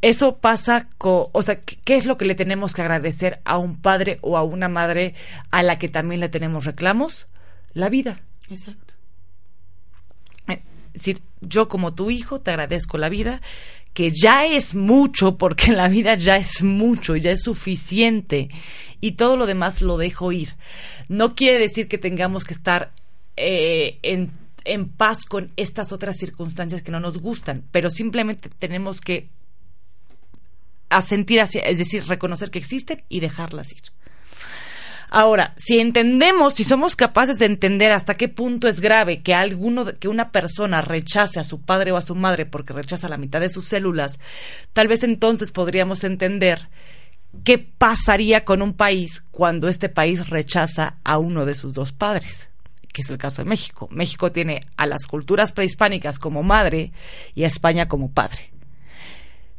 [0.02, 3.82] eso pasa con, o sea, ¿qué es lo que le tenemos que agradecer a un
[3.82, 5.16] padre o a una madre
[5.50, 7.28] a la que también le tenemos reclamos?
[7.74, 8.20] La vida.
[8.50, 8.93] Exacto.
[10.94, 13.42] Decir, yo como tu hijo te agradezco la vida,
[13.94, 18.50] que ya es mucho, porque la vida ya es mucho, ya es suficiente,
[19.02, 20.56] y todo lo demás lo dejo ir.
[21.10, 22.92] No quiere decir que tengamos que estar
[23.38, 24.32] eh, en,
[24.66, 29.30] en paz con estas otras circunstancias que no nos gustan, pero simplemente tenemos que
[30.90, 33.84] asentir hacia, es decir, reconocer que existen y dejarlas ir.
[35.16, 39.86] Ahora, si entendemos, si somos capaces de entender hasta qué punto es grave que alguno,
[40.00, 43.40] que una persona rechace a su padre o a su madre porque rechaza la mitad
[43.40, 44.20] de sus células,
[44.74, 46.68] tal vez entonces podríamos entender
[47.44, 52.50] qué pasaría con un país cuando este país rechaza a uno de sus dos padres
[52.92, 53.88] que es el caso de México.
[53.92, 56.92] México tiene a las culturas prehispánicas como madre
[57.36, 58.50] y a España como padre.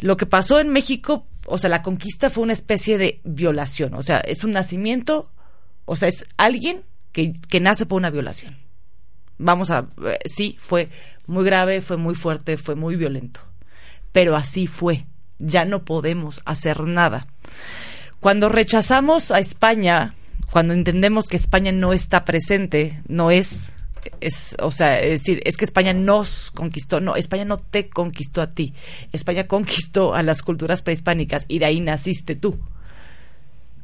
[0.01, 4.03] Lo que pasó en México, o sea, la conquista fue una especie de violación, o
[4.03, 5.31] sea, es un nacimiento
[5.85, 6.83] o sea, es alguien
[7.13, 8.57] que, nace por una violación.
[9.39, 10.89] Vamos a, eh, sí, fue
[11.27, 13.41] muy grave, fue muy fuerte, fue muy violento.
[14.13, 15.07] Pero así fue.
[15.39, 17.27] Ya no podemos hacer nada.
[18.21, 20.15] Cuando rechazamos a España,
[20.51, 23.71] cuando entendemos que España no está presente, no es,
[24.21, 28.41] es, o sea, es decir, es que España nos conquistó, no, España no te conquistó
[28.41, 28.73] a ti,
[29.13, 32.59] España conquistó a las culturas prehispánicas y de ahí naciste tú.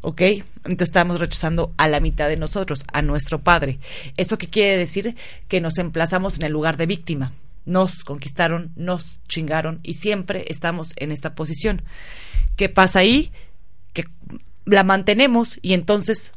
[0.02, 0.20] ¿Ok?
[0.64, 3.78] Entonces estamos rechazando a la mitad de nosotros, a nuestro padre.
[4.16, 5.16] ¿Esto qué quiere decir?
[5.48, 7.32] Que nos emplazamos en el lugar de víctima.
[7.66, 11.82] Nos conquistaron, nos chingaron y siempre estamos en esta posición.
[12.56, 13.32] ¿Qué pasa ahí?
[13.92, 14.04] Que
[14.64, 16.32] la mantenemos y entonces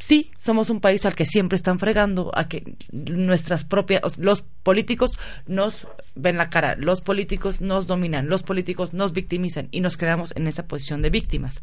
[0.00, 5.12] sí, somos un país al que siempre están fregando, a que nuestras propias, los políticos
[5.46, 10.32] nos ven la cara, los políticos nos dominan, los políticos nos victimizan y nos quedamos
[10.36, 11.62] en esa posición de víctimas.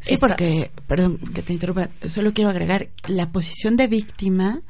[0.00, 4.60] Sí, porque, perdón que te interrumpa, solo quiero agregar, la posición de víctima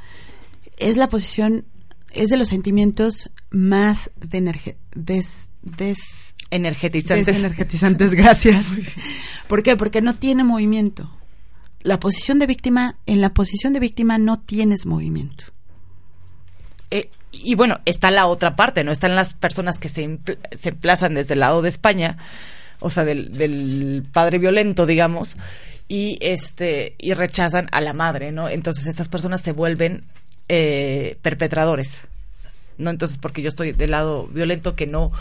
[0.76, 1.64] es la posición,
[2.12, 7.38] es de los sentimientos más de des, des, energetizantes.
[7.38, 8.66] Energetizantes, gracias.
[9.48, 9.76] ¿Por qué?
[9.76, 11.10] Porque no tiene movimiento.
[11.82, 15.44] La posición de víctima, en la posición de víctima no tienes movimiento.
[16.90, 18.92] Eh, y bueno, está la otra parte, ¿no?
[18.92, 20.18] Están las personas que se,
[20.52, 22.18] se emplazan desde el lado de España,
[22.82, 25.36] o sea, del, del padre violento, digamos,
[25.88, 28.48] y este y rechazan a la madre, ¿no?
[28.48, 30.04] Entonces estas personas se vuelven
[30.48, 32.02] eh, perpetradores,
[32.78, 32.90] ¿no?
[32.90, 35.12] Entonces porque yo estoy del lado violento que no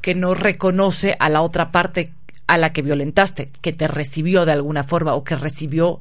[0.00, 2.12] que no reconoce a la otra parte
[2.46, 6.00] a la que violentaste, que te recibió de alguna forma o que recibió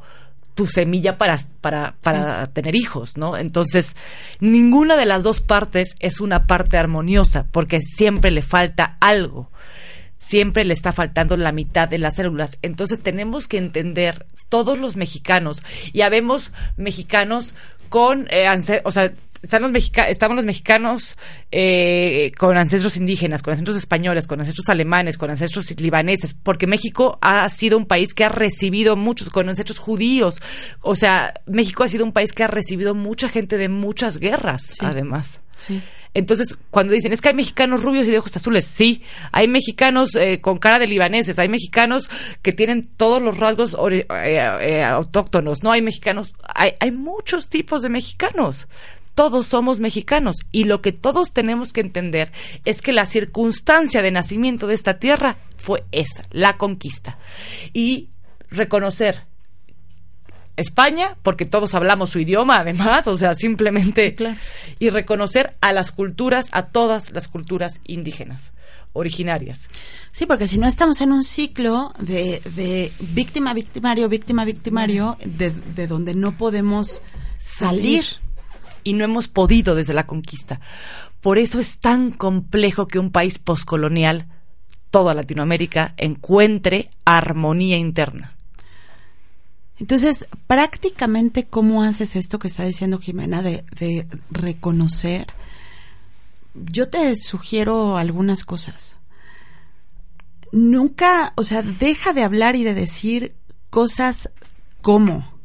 [0.56, 3.38] tu semilla para, para, para tener hijos, ¿no?
[3.38, 3.96] Entonces,
[4.40, 9.52] ninguna de las dos partes es una parte armoniosa, porque siempre le falta algo,
[10.28, 12.57] siempre le está faltando la mitad de las células.
[12.61, 15.61] Entonces, tenemos que entender todos los mexicanos,
[15.93, 17.53] y habemos mexicanos
[17.89, 18.47] con, eh,
[18.84, 19.13] o sea,
[19.48, 21.16] están los estamos los mexicanos
[21.52, 27.18] eh, con ancestros indígenas, con ancestros españoles, con ancestros alemanes, con ancestros libaneses, porque México
[27.22, 30.41] ha sido un país que ha recibido muchos, con ancestros judíos.
[30.82, 34.76] O sea, México ha sido un país que ha recibido mucha gente de muchas guerras,
[34.82, 35.39] además.
[35.56, 35.82] Sí.
[36.14, 40.16] Entonces, cuando dicen, es que hay mexicanos rubios y de ojos azules, sí, hay mexicanos
[40.16, 42.10] eh, con cara de libaneses, hay mexicanos
[42.41, 47.89] que tienen todos los rasgos eh, autóctonos, no hay mexicanos, hay, hay muchos tipos de
[47.89, 48.68] mexicanos
[49.18, 52.32] todos somos mexicanos y lo que todos tenemos que entender
[52.65, 57.18] es que la circunstancia de nacimiento de esta tierra fue esa, la conquista.
[57.74, 58.09] Y
[58.51, 59.24] reconocer
[60.55, 64.15] España, porque todos hablamos su idioma además, o sea, simplemente,
[64.78, 68.51] y reconocer a las culturas, a todas las culturas indígenas
[68.93, 69.68] originarias.
[70.11, 75.49] Sí, porque si no estamos en un ciclo de, de víctima, victimario, víctima, victimario, de,
[75.49, 77.01] de donde no podemos
[77.39, 78.05] salir
[78.88, 80.62] y no hemos podido desde la conquista.
[81.20, 84.28] Por eso es tan complejo que un país poscolonial,
[84.92, 88.38] toda Latinoamérica, encuentre armonía interna.
[89.78, 95.28] Entonces, prácticamente, ¿cómo haces esto que está diciendo Jimena de, de reconocer?
[96.54, 98.96] Yo te sugiero algunas cosas.
[100.54, 103.36] Nunca, o sea, deja de hablar y de decir
[103.70, 104.30] cosas
[104.82, 105.37] como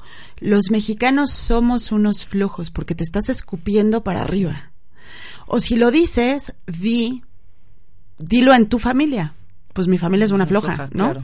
[0.43, 4.72] los mexicanos somos unos flojos porque te estás escupiendo para arriba.
[5.47, 7.22] O si lo dices, di,
[8.18, 9.34] dilo en tu familia.
[9.72, 11.14] Pues mi familia es una floja, ¿no?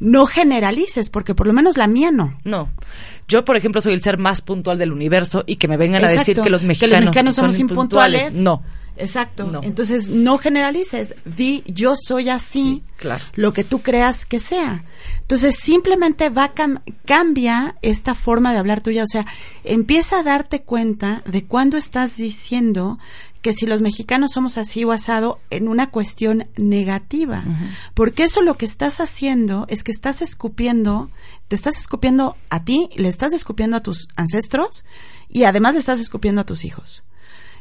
[0.00, 2.38] No generalices, porque por lo menos la mía no.
[2.44, 2.68] No.
[3.26, 6.08] Yo, por ejemplo, soy el ser más puntual del universo y que me vengan a
[6.08, 8.34] decir que los mexicanos, somos impuntuales.
[8.34, 8.62] No.
[8.98, 9.60] Exacto.
[9.62, 11.14] Entonces, no generalices.
[11.24, 13.24] Di, yo soy así, claro.
[13.34, 14.84] lo que tú creas que sea.
[15.20, 16.52] Entonces, simplemente va
[17.04, 19.04] cambia esta forma de hablar tuya.
[19.04, 19.26] O sea,
[19.64, 22.98] empieza a darte cuenta de cuando estás diciendo
[23.42, 27.44] que si los mexicanos somos así o asado en una cuestión negativa.
[27.94, 31.10] Porque eso lo que estás haciendo es que estás escupiendo,
[31.46, 34.84] te estás escupiendo a ti, le estás escupiendo a tus ancestros
[35.28, 37.04] y además le estás escupiendo a tus hijos.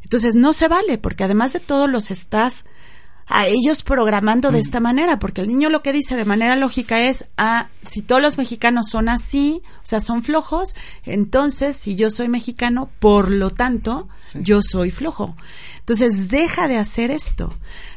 [0.03, 2.65] Entonces no se vale, porque además de todo los estás
[3.29, 4.61] a ellos programando de mm.
[4.61, 8.21] esta manera, porque el niño lo que dice de manera lógica es, ah, si todos
[8.21, 13.49] los mexicanos son así, o sea, son flojos, entonces si yo soy mexicano, por lo
[13.49, 15.35] tanto, yo soy flojo.
[15.79, 17.53] Entonces, deja de hacer esto.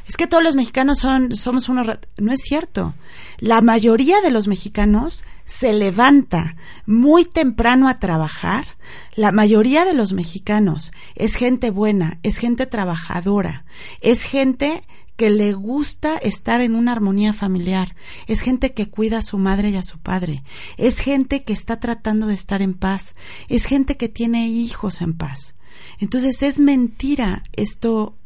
[0.07, 1.87] Es que todos los mexicanos son, somos unos...
[2.17, 2.93] No es cierto.
[3.39, 8.77] La mayoría de los mexicanos se levanta muy temprano a trabajar.
[9.15, 13.65] La mayoría de los mexicanos es gente buena, es gente trabajadora,
[13.99, 14.81] es gente
[15.17, 17.97] que le gusta estar en una armonía familiar,
[18.27, 20.45] es gente que cuida a su madre y a su padre,
[20.77, 23.13] es gente que está tratando de estar en paz,
[23.49, 25.55] es gente que tiene hijos en paz.
[25.99, 28.17] Entonces es mentira, esto,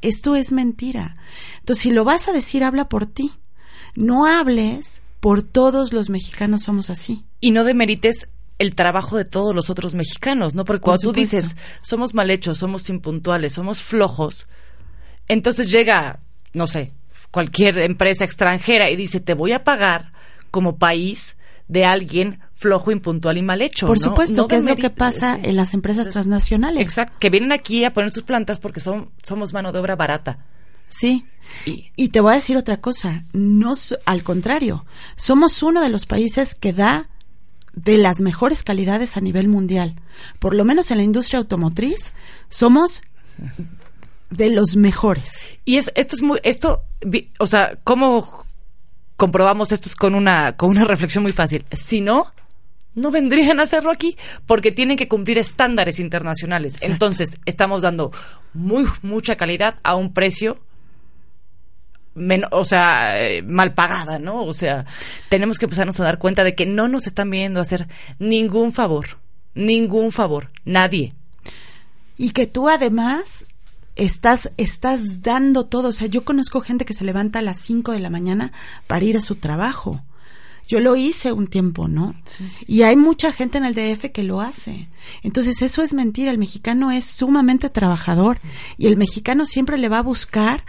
[0.00, 1.16] esto es mentira.
[1.58, 3.32] Entonces si lo vas a decir, habla por ti.
[3.94, 7.24] No hables por todos los mexicanos somos así.
[7.40, 10.64] Y no demerites el trabajo de todos los otros mexicanos, ¿no?
[10.64, 14.46] Porque cuando tú dices, somos mal hechos, somos impuntuales, somos flojos,
[15.28, 16.20] entonces llega
[16.52, 16.92] no sé,
[17.30, 20.12] cualquier empresa extranjera y dice, te voy a pagar
[20.50, 21.36] como país
[21.68, 23.86] de alguien flojo, impuntual y mal hecho.
[23.86, 26.82] Por supuesto, que es lo que pasa en las empresas transnacionales.
[26.82, 30.46] Exacto, que vienen aquí a poner sus plantas porque son, somos mano de obra barata.
[30.90, 31.24] Sí.
[31.96, 33.74] Y, te voy a decir otra cosa, no
[34.04, 34.84] al contrario,
[35.16, 37.08] somos uno de los países que da
[37.72, 39.94] de las mejores calidades a nivel mundial.
[40.38, 42.12] Por lo menos en la industria automotriz
[42.48, 43.02] somos
[44.30, 45.58] de los mejores.
[45.64, 46.84] Y es, esto es muy, esto,
[47.38, 48.44] o sea, ¿cómo
[49.16, 51.64] comprobamos esto con una, con una reflexión muy fácil?
[51.72, 52.32] Si no,
[52.94, 54.16] no vendrían a hacerlo aquí
[54.46, 56.76] porque tienen que cumplir estándares internacionales.
[56.82, 58.12] Entonces, estamos dando
[58.52, 60.58] muy, mucha calidad a un precio
[62.50, 64.44] o sea, mal pagada, ¿no?
[64.44, 64.86] O sea,
[65.28, 67.88] tenemos que empezarnos a dar cuenta de que no nos están viendo hacer
[68.18, 69.18] ningún favor,
[69.54, 71.14] ningún favor, nadie.
[72.16, 73.46] Y que tú además
[73.96, 75.88] estás, estás dando todo.
[75.88, 78.52] O sea, yo conozco gente que se levanta a las 5 de la mañana
[78.86, 80.02] para ir a su trabajo.
[80.68, 82.14] Yo lo hice un tiempo, ¿no?
[82.68, 84.88] Y hay mucha gente en el DF que lo hace.
[85.22, 86.30] Entonces, eso es mentira.
[86.30, 88.38] El mexicano es sumamente trabajador
[88.78, 90.62] y el mexicano siempre le va a buscar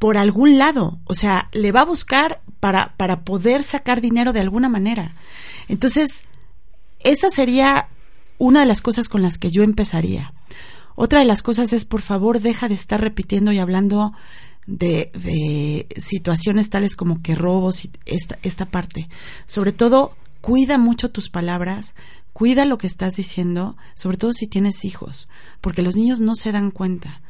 [0.00, 0.98] por algún lado.
[1.04, 5.14] O sea, le va a buscar para, para poder sacar dinero de alguna manera.
[5.68, 6.22] Entonces,
[7.00, 7.86] esa sería
[8.38, 10.32] una de las cosas con las que yo empezaría.
[10.96, 14.14] Otra de las cosas es, por favor, deja de estar repitiendo y hablando
[14.66, 19.08] de, de situaciones tales como que robos y esta, esta parte.
[19.46, 21.94] Sobre todo, cuida mucho tus palabras,
[22.32, 25.28] cuida lo que estás diciendo, sobre todo si tienes hijos,
[25.60, 27.20] porque los niños no se dan cuenta.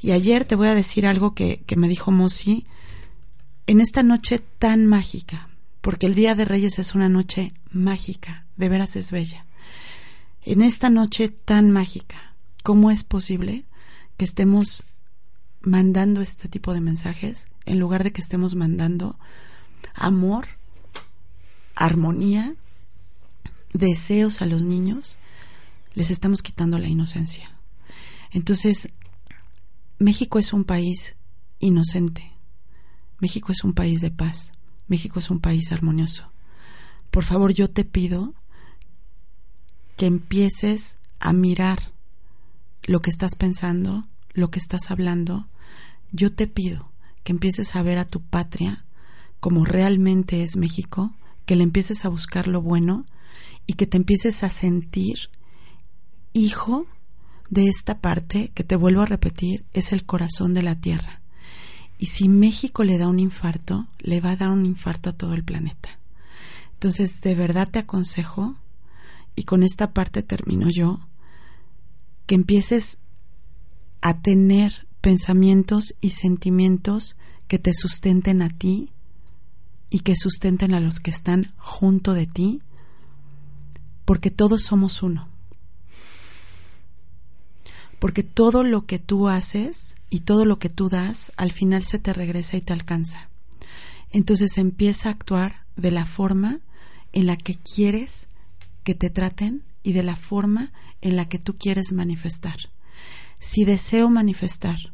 [0.00, 2.66] Y ayer te voy a decir algo que, que me dijo Mosi,
[3.66, 5.48] en esta noche tan mágica,
[5.80, 9.46] porque el Día de Reyes es una noche mágica, de veras es bella.
[10.42, 13.64] En esta noche tan mágica, ¿cómo es posible
[14.16, 14.84] que estemos
[15.60, 19.18] mandando este tipo de mensajes en lugar de que estemos mandando
[19.94, 20.46] amor,
[21.74, 22.54] armonía,
[23.72, 25.16] deseos a los niños,
[25.94, 27.50] les estamos quitando la inocencia.
[28.32, 28.90] Entonces,
[30.00, 31.16] México es un país
[31.58, 32.32] inocente.
[33.18, 34.50] México es un país de paz.
[34.88, 36.32] México es un país armonioso.
[37.10, 38.32] Por favor, yo te pido
[39.98, 41.92] que empieces a mirar
[42.84, 45.48] lo que estás pensando, lo que estás hablando,
[46.12, 46.90] yo te pido
[47.22, 48.86] que empieces a ver a tu patria
[49.38, 51.12] como realmente es México,
[51.44, 53.04] que le empieces a buscar lo bueno
[53.66, 55.28] y que te empieces a sentir
[56.32, 56.86] hijo
[57.50, 61.20] de esta parte que te vuelvo a repetir es el corazón de la tierra.
[61.98, 65.34] Y si México le da un infarto, le va a dar un infarto a todo
[65.34, 65.98] el planeta.
[66.74, 68.56] Entonces, de verdad te aconsejo,
[69.36, 71.00] y con esta parte termino yo,
[72.26, 72.98] que empieces
[74.00, 77.16] a tener pensamientos y sentimientos
[77.48, 78.92] que te sustenten a ti
[79.90, 82.62] y que sustenten a los que están junto de ti,
[84.04, 85.29] porque todos somos uno.
[88.00, 92.00] Porque todo lo que tú haces y todo lo que tú das, al final se
[92.00, 93.28] te regresa y te alcanza.
[94.10, 96.58] Entonces empieza a actuar de la forma
[97.12, 98.26] en la que quieres
[98.82, 102.56] que te traten y de la forma en la que tú quieres manifestar.
[103.38, 104.92] Si deseo manifestar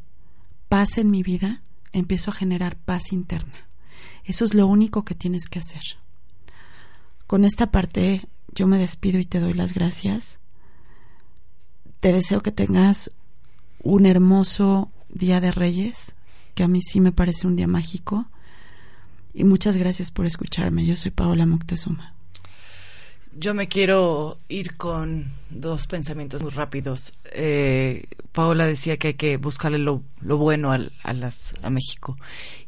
[0.68, 3.54] paz en mi vida, empiezo a generar paz interna.
[4.24, 5.82] Eso es lo único que tienes que hacer.
[7.26, 8.22] Con esta parte
[8.54, 10.38] yo me despido y te doy las gracias.
[12.06, 13.10] Te deseo que tengas
[13.82, 16.14] un hermoso día de Reyes,
[16.54, 18.26] que a mí sí me parece un día mágico.
[19.34, 20.86] Y muchas gracias por escucharme.
[20.86, 22.14] Yo soy Paola Moctezuma.
[23.36, 27.12] Yo me quiero ir con dos pensamientos muy rápidos.
[27.32, 32.16] Eh, Paola decía que hay que buscarle lo, bueno a, las, a México.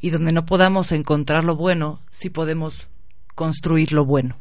[0.00, 2.88] Y donde no podamos encontrar lo bueno, sí podemos
[3.36, 4.36] construir lo bueno.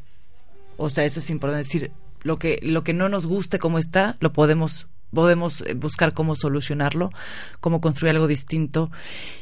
[0.76, 1.92] O sea, eso es importante decir,
[2.28, 6.36] lo que, lo que no nos guste como está, lo podemos podemos eh, buscar cómo
[6.36, 7.08] solucionarlo,
[7.60, 8.90] cómo construir algo distinto.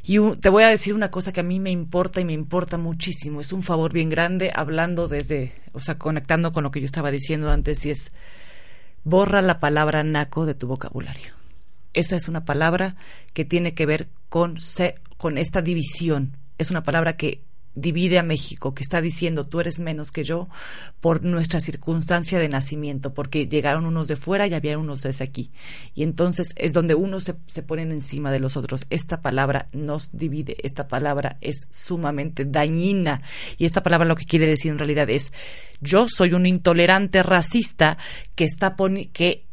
[0.05, 2.79] Y te voy a decir una cosa que a mí me importa y me importa
[2.79, 3.41] muchísimo.
[3.41, 7.11] Es un favor bien grande hablando desde, o sea, conectando con lo que yo estaba
[7.11, 8.13] diciendo antes y es
[9.03, 11.33] borra la palabra naco de tu vocabulario.
[11.95, 12.95] Esa es una palabra
[13.33, 14.59] que tiene que ver con,
[15.17, 16.37] con esta división.
[16.59, 17.43] Es una palabra que
[17.77, 20.49] divide a México, que está diciendo tú eres menos que yo
[21.01, 25.53] por nuestra circunstancia de nacimiento, porque llegaron unos de fuera y había unos desde aquí.
[25.95, 28.87] Y entonces es donde unos se, se ponen encima de los otros.
[28.91, 33.23] Esta palabra nos divide, esta palabra es sumamente dañina.
[33.59, 35.33] Y esta palabra lo que quiere decir en realidad es
[35.81, 37.99] yo soy un intolerante racista
[38.35, 38.75] que está,
[39.13, 39.45] que,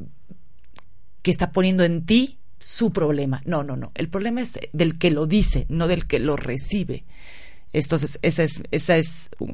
[1.22, 3.42] que está poniendo en ti su problema.
[3.46, 3.92] No, no, no.
[3.94, 7.04] El problema es del que lo dice, no del que lo recibe.
[7.74, 9.48] Entonces, esa es, esa es uh,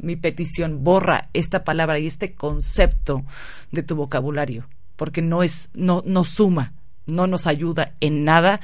[0.00, 0.82] mi petición.
[0.82, 3.24] Borra esta palabra y este concepto
[3.70, 4.66] de tu vocabulario,
[4.96, 6.72] porque no es, no, no suma,
[7.04, 8.60] no nos ayuda en nada.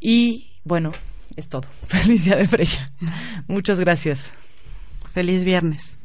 [0.00, 0.92] Y bueno,
[1.36, 1.68] es todo.
[1.86, 2.90] Feliz día de Freya.
[3.46, 4.32] Muchas gracias.
[5.12, 5.97] Feliz viernes.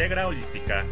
[0.00, 0.84] Holística,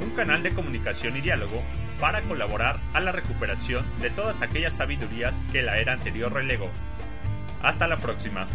[0.00, 1.62] un canal de comunicación y diálogo
[1.98, 6.68] para colaborar a la recuperación de todas aquellas sabidurías que la era anterior relegó.
[7.62, 8.46] Hasta la próxima.